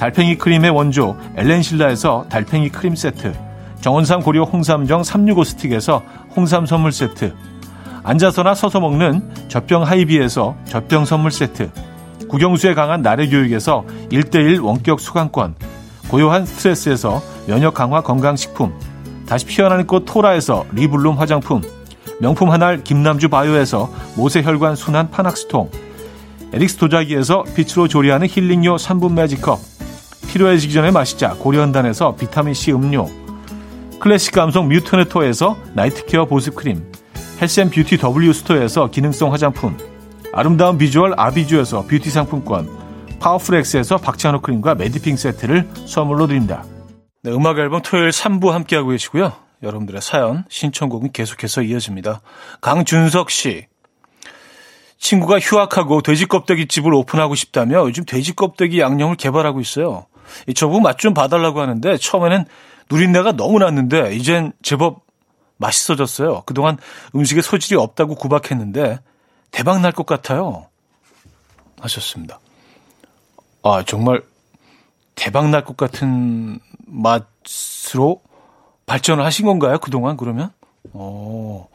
달팽이 0.00 0.38
크림의 0.38 0.70
원조 0.70 1.14
엘렌실라에서 1.36 2.24
달팽이 2.30 2.70
크림 2.70 2.94
세트, 2.96 3.34
정원삼 3.82 4.22
고려 4.22 4.44
홍삼정 4.44 5.02
365 5.02 5.44
스틱에서 5.44 6.02
홍삼 6.34 6.64
선물 6.64 6.90
세트, 6.90 7.34
앉아서나 8.02 8.54
서서 8.54 8.80
먹는 8.80 9.20
젖병 9.48 9.82
하이비에서 9.82 10.56
젖병 10.64 11.04
선물 11.04 11.30
세트, 11.30 11.70
국영수에 12.30 12.72
강한 12.72 13.02
나래 13.02 13.28
교육에서 13.28 13.84
1대1 14.10 14.64
원격 14.64 15.00
수강권, 15.00 15.56
고요한 16.08 16.46
스트레스에서 16.46 17.22
면역 17.46 17.74
강화 17.74 18.00
건강식품, 18.00 18.72
다시 19.26 19.44
피어나는 19.44 19.86
꽃 19.86 20.06
토라에서 20.06 20.64
리블룸 20.72 21.18
화장품, 21.18 21.60
명품 22.20 22.50
한알 22.50 22.84
김남주 22.84 23.28
바이오에서 23.28 23.92
모세혈관 24.16 24.76
순환 24.76 25.10
파낙스통, 25.10 25.70
에릭스 26.54 26.78
도자기에서 26.78 27.44
빛으로 27.54 27.86
조리하는 27.86 28.28
힐링요 28.30 28.76
3분 28.76 29.12
매직컵, 29.12 29.79
필요해지기 30.28 30.72
전에 30.72 30.90
마시자 30.90 31.34
고려한단에서 31.34 32.16
비타민C 32.16 32.72
음료, 32.72 33.08
클래식 34.00 34.32
감성 34.32 34.68
뮤트네토에서 34.68 35.56
night 35.74 36.03
care 36.03 36.26
보습크림, 36.26 36.92
헬스앤뷰티 37.40 37.98
W 37.98 38.32
스토어에서 38.32 38.90
기능성 38.90 39.32
화장품, 39.32 39.76
아름다운 40.32 40.78
비주얼 40.78 41.14
아비주에서 41.16 41.86
뷰티 41.86 42.10
상품권, 42.10 42.68
파워풀엑스에서 43.18 43.98
박찬호 43.98 44.40
크림과 44.40 44.76
매디핑 44.76 45.16
세트를 45.16 45.68
선물로 45.86 46.26
드립니다. 46.26 46.64
네, 47.22 47.30
음악 47.30 47.58
앨범 47.58 47.82
토요일 47.82 48.10
3부 48.10 48.50
함께하고 48.50 48.90
계시고요. 48.90 49.32
여러분들의 49.62 50.00
사연, 50.00 50.44
신청곡은 50.48 51.12
계속해서 51.12 51.62
이어집니다. 51.62 52.22
강준석 52.62 53.30
씨. 53.30 53.66
친구가 55.00 55.40
휴학하고 55.40 56.02
돼지 56.02 56.26
껍데기 56.26 56.68
집을 56.68 56.94
오픈하고 56.94 57.34
싶다며 57.34 57.80
요즘 57.86 58.04
돼지 58.04 58.34
껍데기 58.36 58.80
양념을 58.80 59.16
개발하고 59.16 59.60
있어요. 59.60 60.06
저보고 60.54 60.80
맛 60.80 60.98
좀 60.98 61.14
봐달라고 61.14 61.60
하는데 61.60 61.96
처음에는 61.96 62.44
누린내가 62.90 63.32
너무 63.32 63.58
났는데 63.58 64.14
이젠 64.14 64.52
제법 64.62 65.00
맛있어졌어요. 65.56 66.42
그동안 66.46 66.78
음식에 67.14 67.40
소질이 67.42 67.76
없다고 67.76 68.14
구박했는데 68.14 68.98
대박 69.50 69.80
날 69.80 69.92
것 69.92 70.06
같아요. 70.06 70.66
하셨습니다. 71.80 72.38
아, 73.62 73.82
정말 73.86 74.22
대박 75.14 75.48
날 75.48 75.64
것 75.64 75.76
같은 75.76 76.58
맛으로 76.86 78.20
발전을 78.86 79.24
하신 79.24 79.46
건가요? 79.46 79.78
그동안 79.78 80.16
그러면? 80.16 80.50
어, 80.92 81.68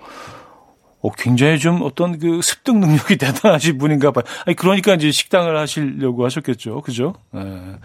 어, 1.05 1.11
굉장히 1.11 1.59
좀 1.59 1.83
어떤 1.83 2.17
그 2.17 2.41
습득 2.41 2.77
능력이 2.77 3.17
대단하신 3.17 3.77
분인가 3.77 4.11
봐요. 4.11 4.23
아니, 4.45 4.55
그러니까 4.55 4.95
이제 4.95 5.11
식당을 5.11 5.55
하시려고 5.55 6.25
하셨겠죠. 6.25 6.81
그죠? 6.81 7.13
예. 7.35 7.77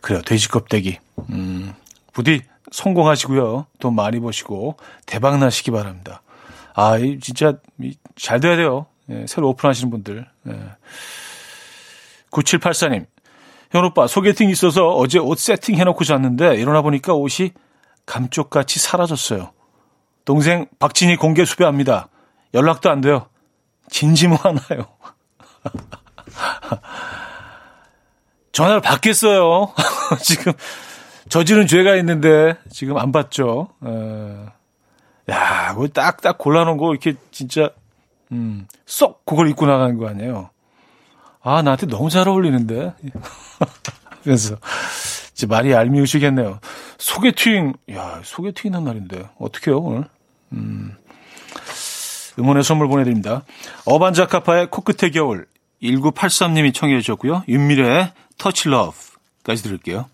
그래요. 0.00 0.22
돼지 0.22 0.48
껍데기. 0.48 0.98
음, 1.30 1.72
부디 2.12 2.42
성공하시고요. 2.70 3.66
돈 3.80 3.94
많이 3.94 4.20
버시고 4.20 4.76
대박 5.06 5.38
나시기 5.38 5.72
바랍니다. 5.72 6.22
아, 6.74 6.96
이 6.96 7.18
진짜 7.18 7.58
잘 8.16 8.38
돼야 8.38 8.56
돼요. 8.56 8.86
예, 9.10 9.26
새로 9.26 9.48
오픈하시는 9.50 9.90
분들. 9.90 10.26
예. 10.48 10.52
9784님. 12.30 13.06
현 13.72 13.84
오빠, 13.84 14.06
소개팅 14.06 14.48
있어서 14.50 14.88
어제 14.90 15.18
옷 15.18 15.38
세팅 15.38 15.76
해놓고 15.76 16.04
잤는데 16.04 16.56
일어나 16.56 16.82
보니까 16.82 17.14
옷이 17.14 17.50
감쪽같이 18.06 18.78
사라졌어요. 18.78 19.50
동생 20.24 20.66
박진희 20.78 21.16
공개 21.16 21.44
수배합니다. 21.44 22.08
연락도 22.54 22.90
안 22.90 23.00
돼요. 23.00 23.26
진지모하나요? 23.90 24.86
전화를 28.52 28.80
받겠어요. 28.80 29.72
지금 30.22 30.52
저지른 31.28 31.66
죄가 31.66 31.96
있는데 31.96 32.56
지금 32.70 32.98
안 32.98 33.12
받죠. 33.12 33.68
에. 33.84 34.46
야, 35.30 35.74
그 35.74 35.90
딱딱 35.90 36.38
골라놓은 36.38 36.76
거 36.76 36.90
이렇게 36.90 37.14
진짜 37.30 37.70
음, 38.32 38.66
쏙 38.86 39.24
그걸 39.24 39.48
입고 39.48 39.66
나가는 39.66 39.96
거 39.96 40.08
아니에요. 40.08 40.50
아, 41.42 41.62
나한테 41.62 41.86
너무 41.86 42.10
잘 42.10 42.28
어울리는데. 42.28 42.94
그래서 44.22 44.56
이제 45.32 45.46
말이 45.46 45.72
얄미우시겠네요. 45.72 46.60
소개팅, 46.98 47.74
야, 47.90 48.20
소개팅이란 48.22 48.84
말인데 48.84 49.28
어떻게 49.38 49.70
해요 49.70 49.80
오늘? 49.80 50.04
음, 50.52 50.96
응원의 52.38 52.64
선물 52.64 52.88
보내드립니다. 52.88 53.42
어반자카파의 53.84 54.70
코끝의 54.70 55.12
겨울 55.12 55.46
1983님이 55.82 56.72
청해 56.74 57.00
주셨고요. 57.00 57.44
윤미래의 57.48 58.12
터치 58.38 58.68
러브까지 58.68 59.62
들을게요. 59.62 60.06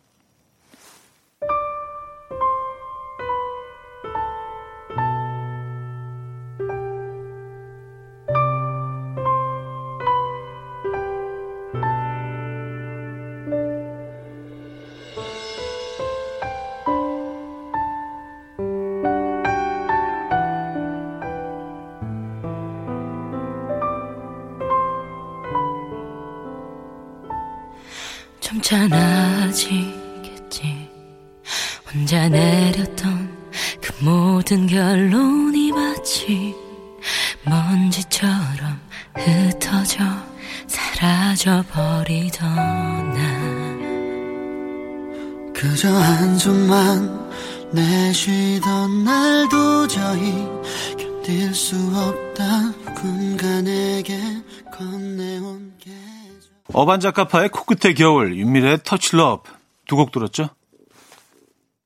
어반자카파의 56.72 57.48
코끝의 57.48 57.94
겨울, 57.94 58.36
윤미래의 58.36 58.80
터치러브 58.84 59.50
두곡 59.86 60.12
들었죠? 60.12 60.50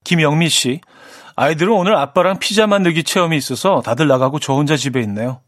김영미 0.04 0.48
씨, 0.48 0.80
아이들은 1.36 1.72
오늘 1.72 1.96
아빠랑 1.96 2.38
피자 2.38 2.66
만들기 2.66 3.04
체험이 3.04 3.36
있어서 3.36 3.80
다들 3.80 4.08
나가고 4.08 4.38
저 4.40 4.54
혼자 4.54 4.76
집에 4.76 5.00
있네요. 5.02 5.40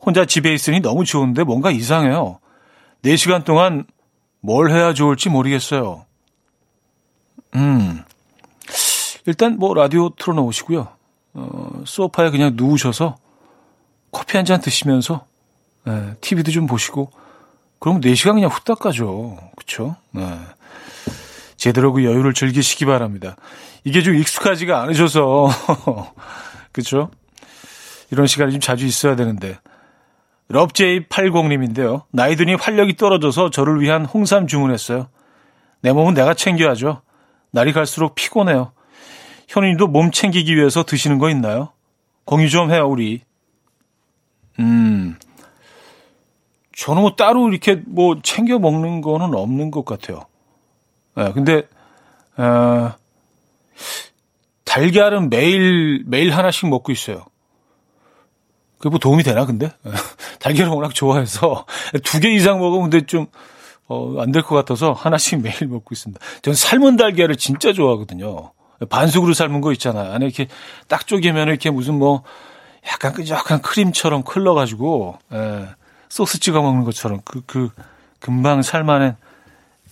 혼자 0.00 0.24
집에 0.24 0.52
있으니 0.52 0.80
너무 0.80 1.04
좋은데 1.04 1.44
뭔가 1.44 1.70
이상해요. 1.70 2.40
4시간 3.04 3.44
동안 3.44 3.84
뭘 4.40 4.70
해야 4.70 4.94
좋을지 4.94 5.28
모르겠어요. 5.28 6.06
음, 7.54 8.02
일단 9.26 9.58
뭐 9.58 9.74
라디오 9.74 10.08
틀어놓으시고요. 10.10 10.88
어, 11.34 11.82
소파에 11.84 12.30
그냥 12.30 12.52
누우셔서 12.56 13.16
커피 14.10 14.36
한 14.36 14.44
잔 14.46 14.60
드시면서 14.60 15.26
예, 15.88 16.14
TV도 16.20 16.50
좀 16.50 16.66
보시고 16.66 17.10
그럼 17.82 18.00
4시간 18.00 18.34
그냥 18.34 18.48
후딱 18.48 18.78
가죠. 18.78 19.36
그쵸? 19.56 19.96
네. 20.12 20.38
제대로 21.56 21.92
그 21.92 22.04
여유를 22.04 22.32
즐기시기 22.32 22.84
바랍니다. 22.84 23.34
이게 23.82 24.04
좀 24.04 24.14
익숙하지가 24.14 24.80
않으셔서, 24.82 25.48
그쵸? 26.70 27.10
이런 28.12 28.28
시간이 28.28 28.52
좀 28.52 28.60
자주 28.60 28.86
있어야 28.86 29.16
되는데. 29.16 29.58
럽제이80님인데요. 30.48 32.04
나이 32.12 32.36
드니 32.36 32.54
활력이 32.54 32.94
떨어져서 32.94 33.50
저를 33.50 33.80
위한 33.80 34.04
홍삼 34.04 34.46
주문했어요. 34.46 35.08
내 35.80 35.90
몸은 35.92 36.14
내가 36.14 36.34
챙겨야죠. 36.34 37.02
날이 37.50 37.72
갈수록 37.72 38.14
피곤해요. 38.14 38.70
현우님도 39.48 39.88
몸 39.88 40.12
챙기기 40.12 40.54
위해서 40.54 40.84
드시는 40.84 41.18
거 41.18 41.28
있나요? 41.30 41.72
공유 42.26 42.48
좀 42.48 42.70
해요, 42.70 42.86
우리. 42.88 43.22
음. 44.60 45.16
저는 46.76 47.02
뭐 47.02 47.14
따로 47.16 47.48
이렇게 47.50 47.82
뭐 47.86 48.16
챙겨 48.22 48.58
먹는 48.58 49.00
거는 49.02 49.34
없는 49.34 49.70
것 49.70 49.84
같아요. 49.84 50.26
예, 51.18 51.24
네, 51.24 51.32
근데, 51.32 51.68
어, 52.36 52.92
달걀은 54.64 55.28
매일, 55.30 56.02
매일 56.06 56.30
하나씩 56.34 56.68
먹고 56.68 56.92
있어요. 56.92 57.24
그게 58.78 58.90
뭐 58.90 58.98
도움이 58.98 59.22
되나, 59.22 59.44
근데? 59.46 59.70
달걀을 60.40 60.70
워낙 60.70 60.94
좋아해서 60.94 61.66
두 62.04 62.20
개 62.20 62.30
이상 62.32 62.58
먹으면 62.60 62.90
근데 62.90 63.06
좀, 63.06 63.26
어, 63.88 64.20
안 64.20 64.32
될 64.32 64.42
것 64.42 64.54
같아서 64.54 64.92
하나씩 64.92 65.40
매일 65.42 65.66
먹고 65.68 65.88
있습니다. 65.92 66.20
저는 66.42 66.54
삶은 66.56 66.96
달걀을 66.96 67.36
진짜 67.36 67.72
좋아하거든요. 67.72 68.52
반숙으로 68.90 69.34
삶은 69.34 69.60
거 69.60 69.72
있잖아요. 69.72 70.12
안에 70.12 70.24
이렇게 70.26 70.48
딱 70.88 71.06
쪼개면 71.06 71.48
이렇게 71.48 71.70
무슨 71.70 71.98
뭐, 71.98 72.22
약간 72.90 73.12
끈적한 73.12 73.62
크림처럼 73.62 74.24
클러가지고, 74.24 75.18
예. 75.34 75.66
소스 76.12 76.38
찍어 76.40 76.60
먹는 76.60 76.84
것처럼 76.84 77.22
그, 77.24 77.40
그, 77.46 77.70
금방 78.20 78.60
삶아낸 78.60 79.16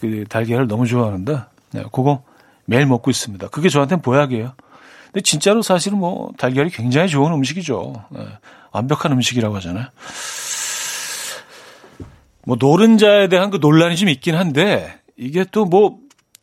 그 0.01 0.27
달걀을 0.29 0.67
너무 0.69 0.87
좋아하는데, 0.87 1.39
네, 1.73 1.83
그거 1.93 2.23
매일 2.67 2.85
먹고 2.85 3.11
있습니다. 3.11 3.49
그게 3.49 3.71
저한테는 3.71 4.03
보약이에요. 4.03 4.53
근데 5.07 5.23
진짜로 5.23 5.63
사실은 5.63 5.97
뭐 5.97 6.31
달걀이 6.37 6.69
굉장히 6.69 7.09
좋은 7.09 7.33
음식이죠. 7.33 8.05
네. 8.11 8.27
완벽한 8.71 9.13
음식이라고 9.13 9.57
하잖아요. 9.57 9.87
뭐 12.45 12.59
노른자에 12.61 13.29
대한 13.29 13.49
그 13.51 13.57
논란이 13.57 13.97
좀 13.97 14.11
있긴 14.11 14.35
한데 14.35 15.01
이게 15.17 15.45
또 15.45 15.65
뭐 15.65 15.97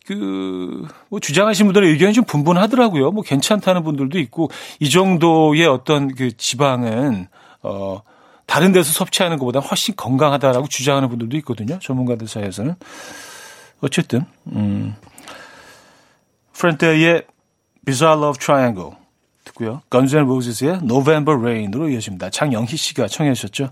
그, 0.08 0.88
뭐 1.10 1.20
주장하신 1.20 1.68
분들의 1.68 1.92
의견이 1.92 2.14
좀 2.14 2.24
분분하더라고요. 2.24 3.12
뭐 3.12 3.22
괜찮다는 3.22 3.84
분들도 3.84 4.18
있고, 4.20 4.50
이 4.80 4.90
정도의 4.90 5.68
어떤 5.68 6.16
그 6.16 6.36
지방은, 6.36 7.28
어, 7.62 8.02
다른 8.48 8.72
데서 8.72 8.92
섭취하는 8.92 9.38
것보다 9.38 9.60
훨씬 9.60 9.96
건강하다라고 9.96 10.68
주장하는 10.68 11.10
분들도 11.10 11.38
있거든요. 11.38 11.78
전문가들 11.80 12.28
사이에서는. 12.28 12.74
어쨌든, 13.82 14.26
음. 14.48 14.96
프렌테의 16.54 17.26
Bizarre 17.86 18.20
Love 18.20 18.40
Triangle 18.40 18.92
듣고요. 19.44 19.82
Guns 19.92 20.16
N' 20.16 20.24
Roses의 20.24 20.80
November 20.84 21.40
Rain으로 21.40 21.90
이어집니다. 21.90 22.32
장영희 22.32 22.76
씨가 22.76 23.08
청해 23.08 23.34
주셨죠. 23.34 23.70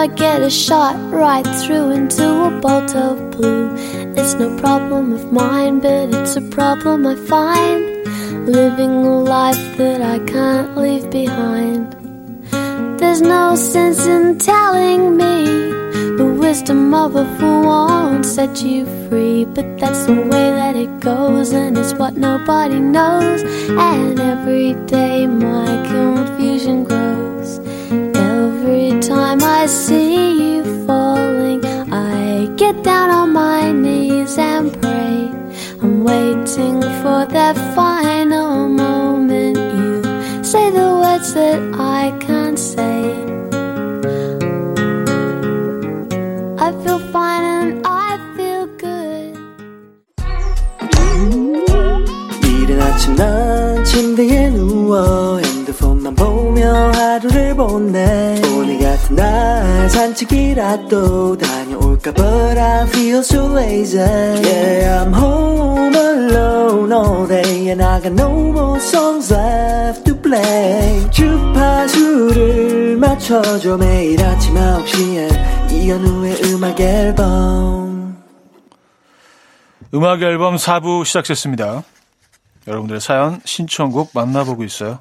I 0.00 0.06
get 0.06 0.40
a 0.40 0.48
shot 0.48 0.96
right 1.12 1.46
through 1.60 1.90
into 1.90 2.24
a 2.24 2.50
bolt 2.62 2.96
of 2.96 3.32
blue. 3.32 3.68
It's 4.16 4.32
no 4.32 4.56
problem 4.56 5.12
of 5.12 5.30
mine, 5.30 5.80
but 5.80 6.14
it's 6.14 6.36
a 6.36 6.40
problem 6.40 7.06
I 7.06 7.16
find. 7.16 7.84
Living 8.48 9.04
a 9.04 9.20
life 9.20 9.76
that 9.76 10.00
I 10.00 10.18
can't 10.20 10.74
leave 10.74 11.10
behind. 11.10 11.92
There's 12.98 13.20
no 13.20 13.54
sense 13.56 14.06
in 14.06 14.38
telling 14.38 15.18
me 15.18 15.44
the 16.16 16.34
wisdom 16.44 16.94
of 16.94 17.14
a 17.14 17.26
fool 17.36 17.64
won't 17.64 18.24
set 18.24 18.62
you 18.62 18.86
free. 19.10 19.44
But 19.44 19.76
that's 19.76 20.06
the 20.06 20.14
way 20.14 20.46
that 20.60 20.76
it 20.76 21.00
goes, 21.00 21.52
and 21.52 21.76
it's 21.76 21.92
what 21.92 22.16
nobody 22.16 22.80
knows. 22.80 23.42
And 23.68 24.18
every 24.18 24.72
day 24.86 25.26
my 25.26 25.66
confusion 25.92 26.84
grows 26.84 27.09
Every 29.29 29.29
time 29.29 29.43
I 29.43 29.67
see 29.67 30.55
you 30.55 30.85
falling, 30.87 31.63
I 31.93 32.49
get 32.57 32.81
down 32.81 33.11
on 33.11 33.33
my 33.33 33.71
knees 33.71 34.35
and 34.35 34.73
pray. 34.81 35.29
I'm 35.79 36.03
waiting 36.03 36.81
for 36.81 37.27
that 37.29 37.55
final 37.75 38.67
moment. 38.67 39.57
You 39.57 40.43
say 40.43 40.71
the 40.71 40.89
words 41.03 41.35
that 41.35 41.61
I 41.77 42.17
can't 42.19 42.57
say. 42.57 43.13
I 46.57 46.71
feel 46.83 46.97
fine 47.13 47.43
and 47.43 47.85
I 47.85 48.17
feel 48.35 48.65
good. 48.79 49.37
이른 52.43 52.81
아침 52.81 53.15
난 53.15 53.83
침대에 53.85 54.49
누워 54.49 55.37
핸드폰만 55.37 56.15
보며 56.15 56.91
하루를 56.95 57.55
보내 57.55 57.65
오늘 57.85 57.85
같은 57.85 58.38
날 58.38 58.38
산책이라도 59.90 61.36
다녀올까 61.36 62.12
But 62.12 62.58
I 62.58 62.86
feel 62.86 63.18
so 63.18 63.46
lazy 63.52 63.98
Yeah 63.98 65.04
I'm 65.04 65.12
home 65.12 65.94
alone 65.94 66.92
all 66.92 67.26
day 67.26 67.70
And 67.70 67.82
I 67.82 68.00
got 68.00 68.12
no 68.12 68.30
more 68.30 68.78
songs 68.80 69.32
left 69.32 70.04
to 70.04 70.14
play 70.20 71.10
주파수를 71.10 72.96
맞춰줘 72.96 73.76
매일 73.76 74.22
아침 74.22 74.54
9시에 74.54 75.72
이현우의 75.72 76.44
음악 76.52 76.80
앨범 76.80 78.16
음악 79.92 80.22
앨범 80.22 80.54
4부 80.54 81.04
시작됐습니다. 81.04 81.82
여러분들의 82.68 83.00
사연, 83.00 83.40
신청곡 83.44 84.10
만나보고 84.14 84.62
있어요. 84.62 85.00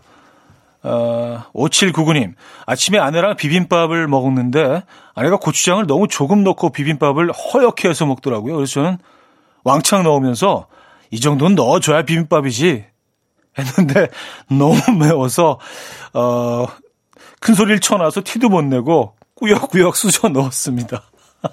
어, 0.83 1.43
5799님, 1.53 2.33
아침에 2.65 2.99
아내랑 2.99 3.35
비빔밥을 3.35 4.07
먹었는데 4.07 4.83
아내가 5.13 5.37
고추장을 5.37 5.85
너무 5.87 6.07
조금 6.07 6.43
넣고 6.43 6.71
비빔밥을 6.71 7.31
허옇게 7.31 7.89
해서 7.89 8.05
먹더라고요. 8.05 8.55
그래서 8.55 8.73
저는 8.73 8.97
왕창 9.63 10.03
넣으면서 10.03 10.67
이 11.11 11.19
정도는 11.19 11.55
넣어줘야 11.55 12.03
비빔밥이지 12.03 12.85
했는데 13.57 14.07
너무 14.47 14.79
매워서 14.97 15.59
어, 16.13 16.65
큰 17.41 17.55
소리를 17.55 17.79
쳐놔서 17.79 18.21
티도 18.23 18.47
못 18.49 18.61
내고 18.63 19.15
꾸역꾸역 19.35 19.95
쑤셔 19.97 20.29
넣었습니다. 20.29 21.03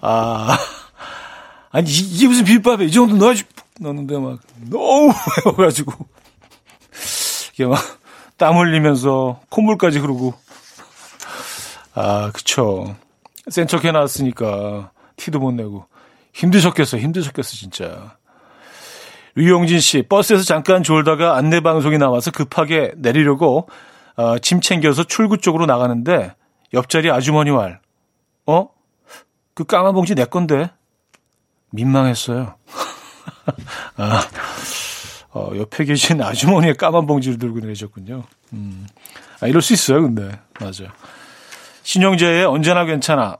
아, 0.00 0.56
아니 1.72 1.90
이- 1.90 2.14
이게 2.16 2.26
무슨 2.28 2.44
비빔밥이야? 2.44 2.86
이 2.88 2.90
정도 2.90 3.16
넣어야지. 3.16 3.44
넣는데 3.80 4.18
막 4.18 4.38
너무 4.70 5.12
매워가지고. 5.44 5.92
이게 7.52 7.66
막 7.66 8.00
땀 8.40 8.56
흘리면서 8.56 9.38
콧물까지 9.50 9.98
흐르고. 9.98 10.32
아 11.92 12.30
그쵸. 12.32 12.96
센 13.50 13.66
척 13.66 13.84
해놨으니까 13.84 14.92
티도 15.16 15.40
못 15.40 15.52
내고. 15.52 15.84
힘드셨겠어요 16.32 17.02
힘드셨겠어 17.02 17.50
진짜. 17.50 18.16
류용진 19.34 19.78
씨 19.78 20.00
버스에서 20.08 20.42
잠깐 20.42 20.82
졸다가 20.82 21.36
안내 21.36 21.60
방송이 21.60 21.98
나와서 21.98 22.30
급하게 22.30 22.92
내리려고 22.96 23.68
어, 24.16 24.38
짐 24.38 24.62
챙겨서 24.62 25.04
출구 25.04 25.36
쪽으로 25.36 25.66
나가는데 25.66 26.34
옆자리 26.72 27.10
아주머니 27.10 27.50
말 27.50 27.78
어? 28.46 28.70
그 29.54 29.64
까만 29.64 29.92
봉지 29.92 30.14
내 30.14 30.24
건데? 30.24 30.70
민망했어요. 31.72 32.54
아, 33.96 34.22
어, 35.32 35.50
옆에 35.56 35.84
계신 35.84 36.20
아주머니의 36.22 36.76
까만 36.76 37.06
봉지를 37.06 37.38
들고 37.38 37.60
내셨군요. 37.60 38.24
음. 38.52 38.86
아, 39.40 39.46
이럴 39.46 39.62
수 39.62 39.72
있어요, 39.72 40.02
근데. 40.02 40.38
맞아요. 40.58 40.92
신용재의 41.82 42.44
언제나 42.44 42.84
괜찮아. 42.84 43.36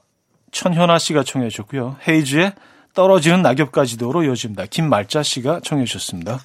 천현아 0.53 0.99
씨가 0.99 1.23
청해 1.25 1.49
주셨고요. 1.49 1.97
헤이즈의 2.07 2.53
떨어지는 2.95 3.43
낙엽까지도로 3.43 4.25
이어집니다. 4.25 4.67
김말자 4.67 5.23
씨가 5.23 5.61
청해 5.63 5.85
주셨습니다. 5.85 6.41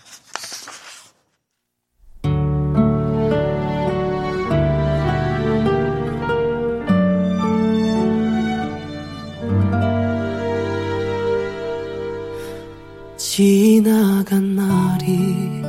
지나간 13.35 14.55
날이 14.55 15.61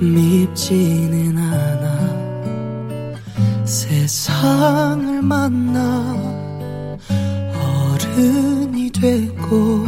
밉지는 0.00 1.36
않아. 1.36 1.86
세상을 3.66 5.20
만나 5.20 6.16
어른이 7.52 8.90
되고 8.92 9.84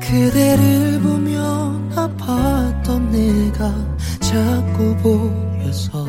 그대를 0.00 1.00
보면 1.02 1.90
아팠던 1.94 3.10
내가 3.10 3.74
자꾸 4.20 4.96
보여서 5.02 6.06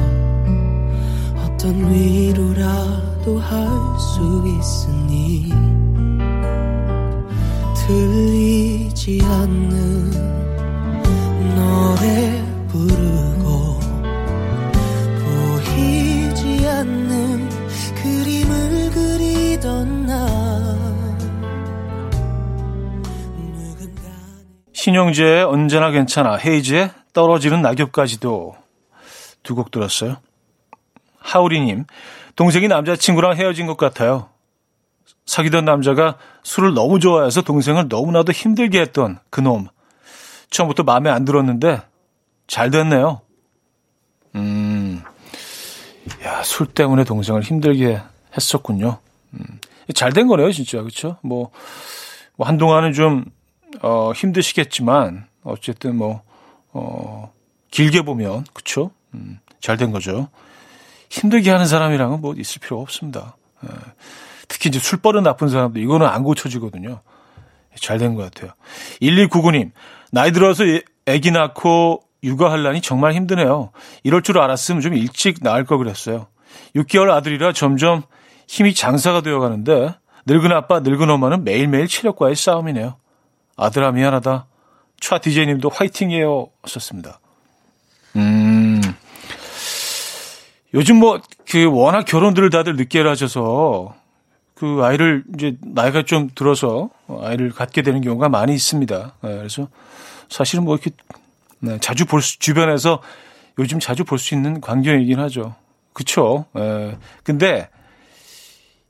어떤 1.35 1.93
위로라도 1.93 3.39
할 3.39 3.91
수 4.21 4.43
있으니 4.59 5.70
신용재의 25.12 25.43
언제나 25.43 25.91
괜찮아. 25.91 26.36
헤이즈의 26.38 26.91
떨어지는 27.13 27.62
낙엽까지도 27.62 28.56
두 29.43 29.56
곡 29.56 29.71
들었어요. 29.71 30.17
하우리님, 31.19 31.86
동생이 32.36 32.67
남자친구랑 32.67 33.36
헤어진 33.38 33.67
것 33.67 33.78
같아요. 33.78 34.30
사귀던 35.26 35.65
남자가 35.65 36.17
술을 36.43 36.74
너무 36.74 37.00
좋아해서 37.00 37.41
동생을 37.41 37.88
너무나도 37.89 38.32
힘들게 38.32 38.80
했던 38.82 39.19
그놈. 39.30 39.67
처음부터 40.50 40.84
마음에 40.84 41.10
안 41.10 41.26
들었는데 41.26 41.82
잘 42.47 42.69
됐네요. 42.71 43.21
음, 44.36 45.02
야, 46.24 46.43
술 46.43 46.67
때문에 46.67 47.04
동생을 47.04 47.41
힘들게 47.41 48.02
했었군요. 48.36 49.00
음, 49.34 49.43
잘 49.93 50.12
된 50.13 50.28
거네요, 50.28 50.52
진짜. 50.52 50.82
그쵸? 50.82 51.17
뭐, 51.21 51.52
뭐 52.36 52.47
한동안은 52.47 52.93
좀, 52.93 53.26
어, 53.81 54.12
힘드시겠지만, 54.13 55.27
어쨌든 55.43 55.95
뭐, 55.97 56.21
어, 56.73 57.31
길게 57.71 58.01
보면, 58.03 58.45
그쵸? 58.53 58.91
음, 59.13 59.39
잘 59.60 59.77
된 59.77 59.91
거죠. 59.91 60.29
힘들게 61.10 61.49
하는 61.51 61.65
사람이랑은 61.65 62.21
뭐 62.21 62.34
있을 62.38 62.60
필요가 62.62 62.81
없습니다. 62.84 63.36
예. 63.65 63.69
특히 64.47 64.69
이제 64.69 64.79
술 64.79 64.99
버릇 64.99 65.21
나쁜 65.21 65.49
사람들 65.49 65.81
이거는 65.81 66.07
안 66.07 66.23
고쳐지거든요. 66.23 67.01
잘 67.79 67.97
된 67.99 68.15
것 68.15 68.23
같아요. 68.23 68.53
1299님, 69.01 69.71
나이 70.12 70.31
들어서 70.31 70.63
애기 71.05 71.31
낳고 71.31 72.01
육아하려니 72.23 72.81
정말 72.81 73.13
힘드네요. 73.13 73.71
이럴 74.03 74.21
줄 74.21 74.39
알았으면 74.39 74.81
좀 74.81 74.93
일찍 74.93 75.38
낳을 75.41 75.65
걸 75.65 75.77
그랬어요. 75.79 76.27
6개월 76.75 77.12
아들이라 77.12 77.53
점점 77.53 78.03
힘이 78.47 78.73
장사가 78.73 79.21
되어 79.21 79.39
가는데 79.39 79.93
늙은 80.27 80.51
아빠, 80.51 80.79
늙은 80.81 81.10
엄마는 81.10 81.43
매일매일 81.43 81.88
체력과의 81.88 82.36
싸움이네요. 82.36 82.95
아들아 83.57 83.91
미안하다. 83.91 84.45
차 84.99 85.17
디제이님도 85.17 85.69
화이팅이에요. 85.69 86.47
하셨습니다. 86.63 87.19
음, 88.15 88.81
요즘 90.73 90.97
뭐, 90.97 91.19
그, 91.49 91.65
워낙 91.71 92.03
결혼들을 92.05 92.49
다들 92.49 92.75
늦게 92.75 93.01
하셔서, 93.01 93.95
그 94.55 94.81
아이를 94.83 95.23
이제 95.35 95.57
나이가 95.61 96.03
좀 96.03 96.29
들어서 96.35 96.89
아이를 97.21 97.49
갖게 97.49 97.81
되는 97.81 97.99
경우가 98.01 98.29
많이 98.29 98.53
있습니다. 98.53 99.13
네, 99.23 99.37
그래서 99.37 99.67
사실은 100.29 100.65
뭐 100.65 100.75
이렇게 100.75 100.91
네, 101.59 101.79
자주 101.79 102.05
볼 102.05 102.21
수, 102.21 102.37
주변에서 102.37 103.01
요즘 103.57 103.79
자주 103.79 104.03
볼 104.03 104.19
수 104.19 104.35
있는 104.35 104.61
광경이긴 104.61 105.19
하죠. 105.19 105.55
그쵸? 105.93 106.45
예. 106.57 106.97
근데 107.23 107.69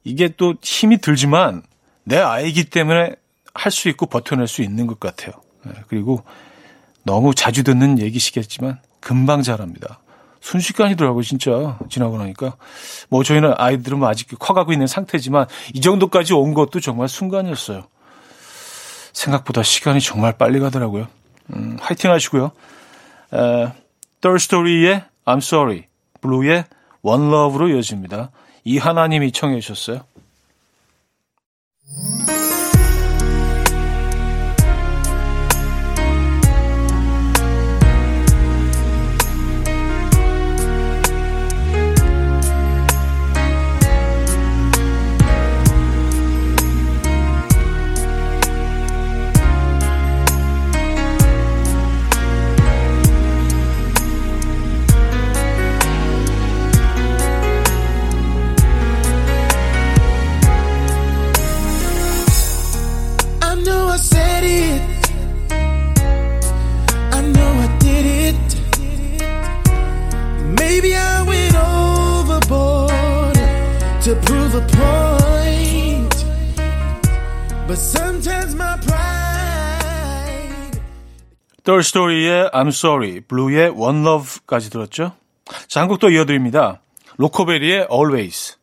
이게 0.03 0.27
또 0.35 0.55
힘이 0.61 0.97
들지만 0.97 1.63
내 2.03 2.17
아이기 2.17 2.65
때문에 2.65 3.15
할 3.53 3.71
수 3.71 3.89
있고 3.89 4.05
버텨낼 4.05 4.47
수 4.47 4.61
있는 4.61 4.87
것 4.87 4.99
같아요. 4.99 5.33
예. 5.67 5.71
그리고 5.87 6.23
너무 7.03 7.33
자주 7.35 7.63
듣는 7.63 7.99
얘기시겠지만 7.99 8.79
금방 8.99 9.41
자랍니다. 9.41 9.99
순식간이더라고요, 10.41 11.21
진짜. 11.23 11.77
지나고 11.89 12.17
나니까. 12.17 12.55
뭐 13.09 13.23
저희는 13.23 13.53
아이들은 13.57 13.99
뭐 13.99 14.09
아직 14.09 14.27
커가고 14.39 14.73
있는 14.73 14.87
상태지만 14.87 15.45
이 15.73 15.81
정도까지 15.81 16.33
온 16.33 16.53
것도 16.53 16.79
정말 16.79 17.07
순간이었어요. 17.07 17.83
생각보다 19.13 19.61
시간이 19.63 19.99
정말 20.01 20.37
빨리 20.37 20.59
가더라고요. 20.59 21.07
음, 21.53 21.77
화이팅 21.79 22.11
하시고요. 22.11 22.51
에, 23.33 23.37
Third 24.21 24.43
Story의 24.43 25.03
I'm 25.25 25.37
Sorry, 25.37 25.85
블루의 26.21 26.65
One 27.01 27.27
Love로 27.27 27.69
이어집니다. 27.69 28.31
이하나님이 28.63 29.31
청해 29.31 29.59
주셨어요. 29.59 30.01
Story의 81.79 82.49
I'm 82.51 82.67
Sorry, 82.69 83.21
블루의 83.21 83.69
One 83.69 84.01
Love까지 84.01 84.69
들었죠? 84.69 85.13
자, 85.67 85.81
한곡 85.81 85.99
더 85.99 86.09
이어드립니다. 86.09 86.81
로코베리의 87.17 87.87
Always. 87.91 88.57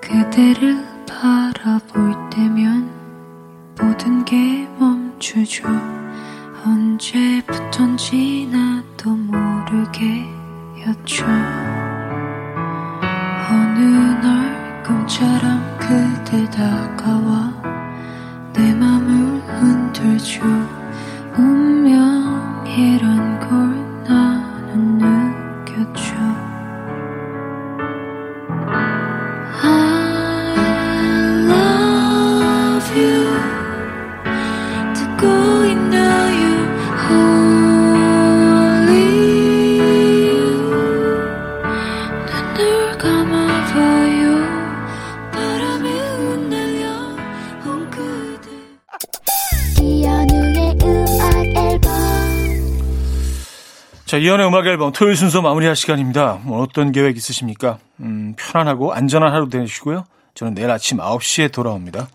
그대를 0.00 0.84
바라볼 1.06 2.14
때면 2.30 2.90
모든 3.80 4.24
게 4.24 4.36
멈추죠 4.78 5.64
언제부턴지 6.64 8.48
나도 8.50 9.10
모르게였죠 9.10 10.14
어느 13.50 13.80
날 14.22 14.82
꿈처럼 14.82 15.73
그대 15.86 16.48
다가와 16.50 17.52
내 18.54 18.74
맘을 18.74 19.42
흔들죠. 19.42 20.40
운명이란 21.36 23.40
걸 23.40 23.73
이연의 54.34 54.48
음악 54.48 54.66
앨범 54.66 54.90
토요일 54.90 55.14
순서 55.14 55.40
마무리할 55.42 55.76
시간입니다. 55.76 56.40
뭐 56.42 56.60
어떤 56.60 56.90
계획 56.90 57.16
있으십니까? 57.16 57.78
음, 58.00 58.34
편안하고 58.36 58.92
안전한 58.92 59.32
하루 59.32 59.48
되시고요. 59.48 60.06
저는 60.34 60.54
내일 60.54 60.72
아침 60.72 60.98
9시에 60.98 61.52
돌아옵니다. 61.52 62.08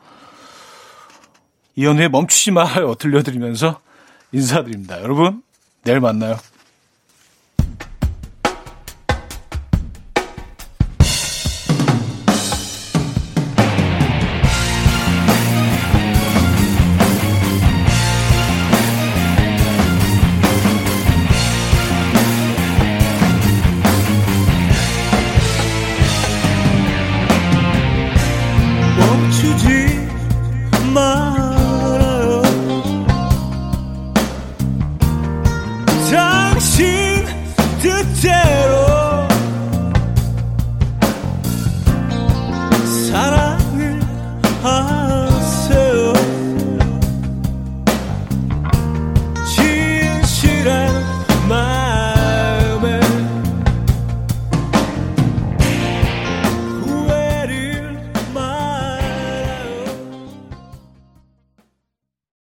이연우의 1.77 2.09
멈추지 2.09 2.51
말아요 2.51 2.95
들려드리면서 2.95 3.79
인사드립니다. 4.33 5.01
여러분, 5.01 5.43
내일 5.85 6.01
만나요. 6.01 6.37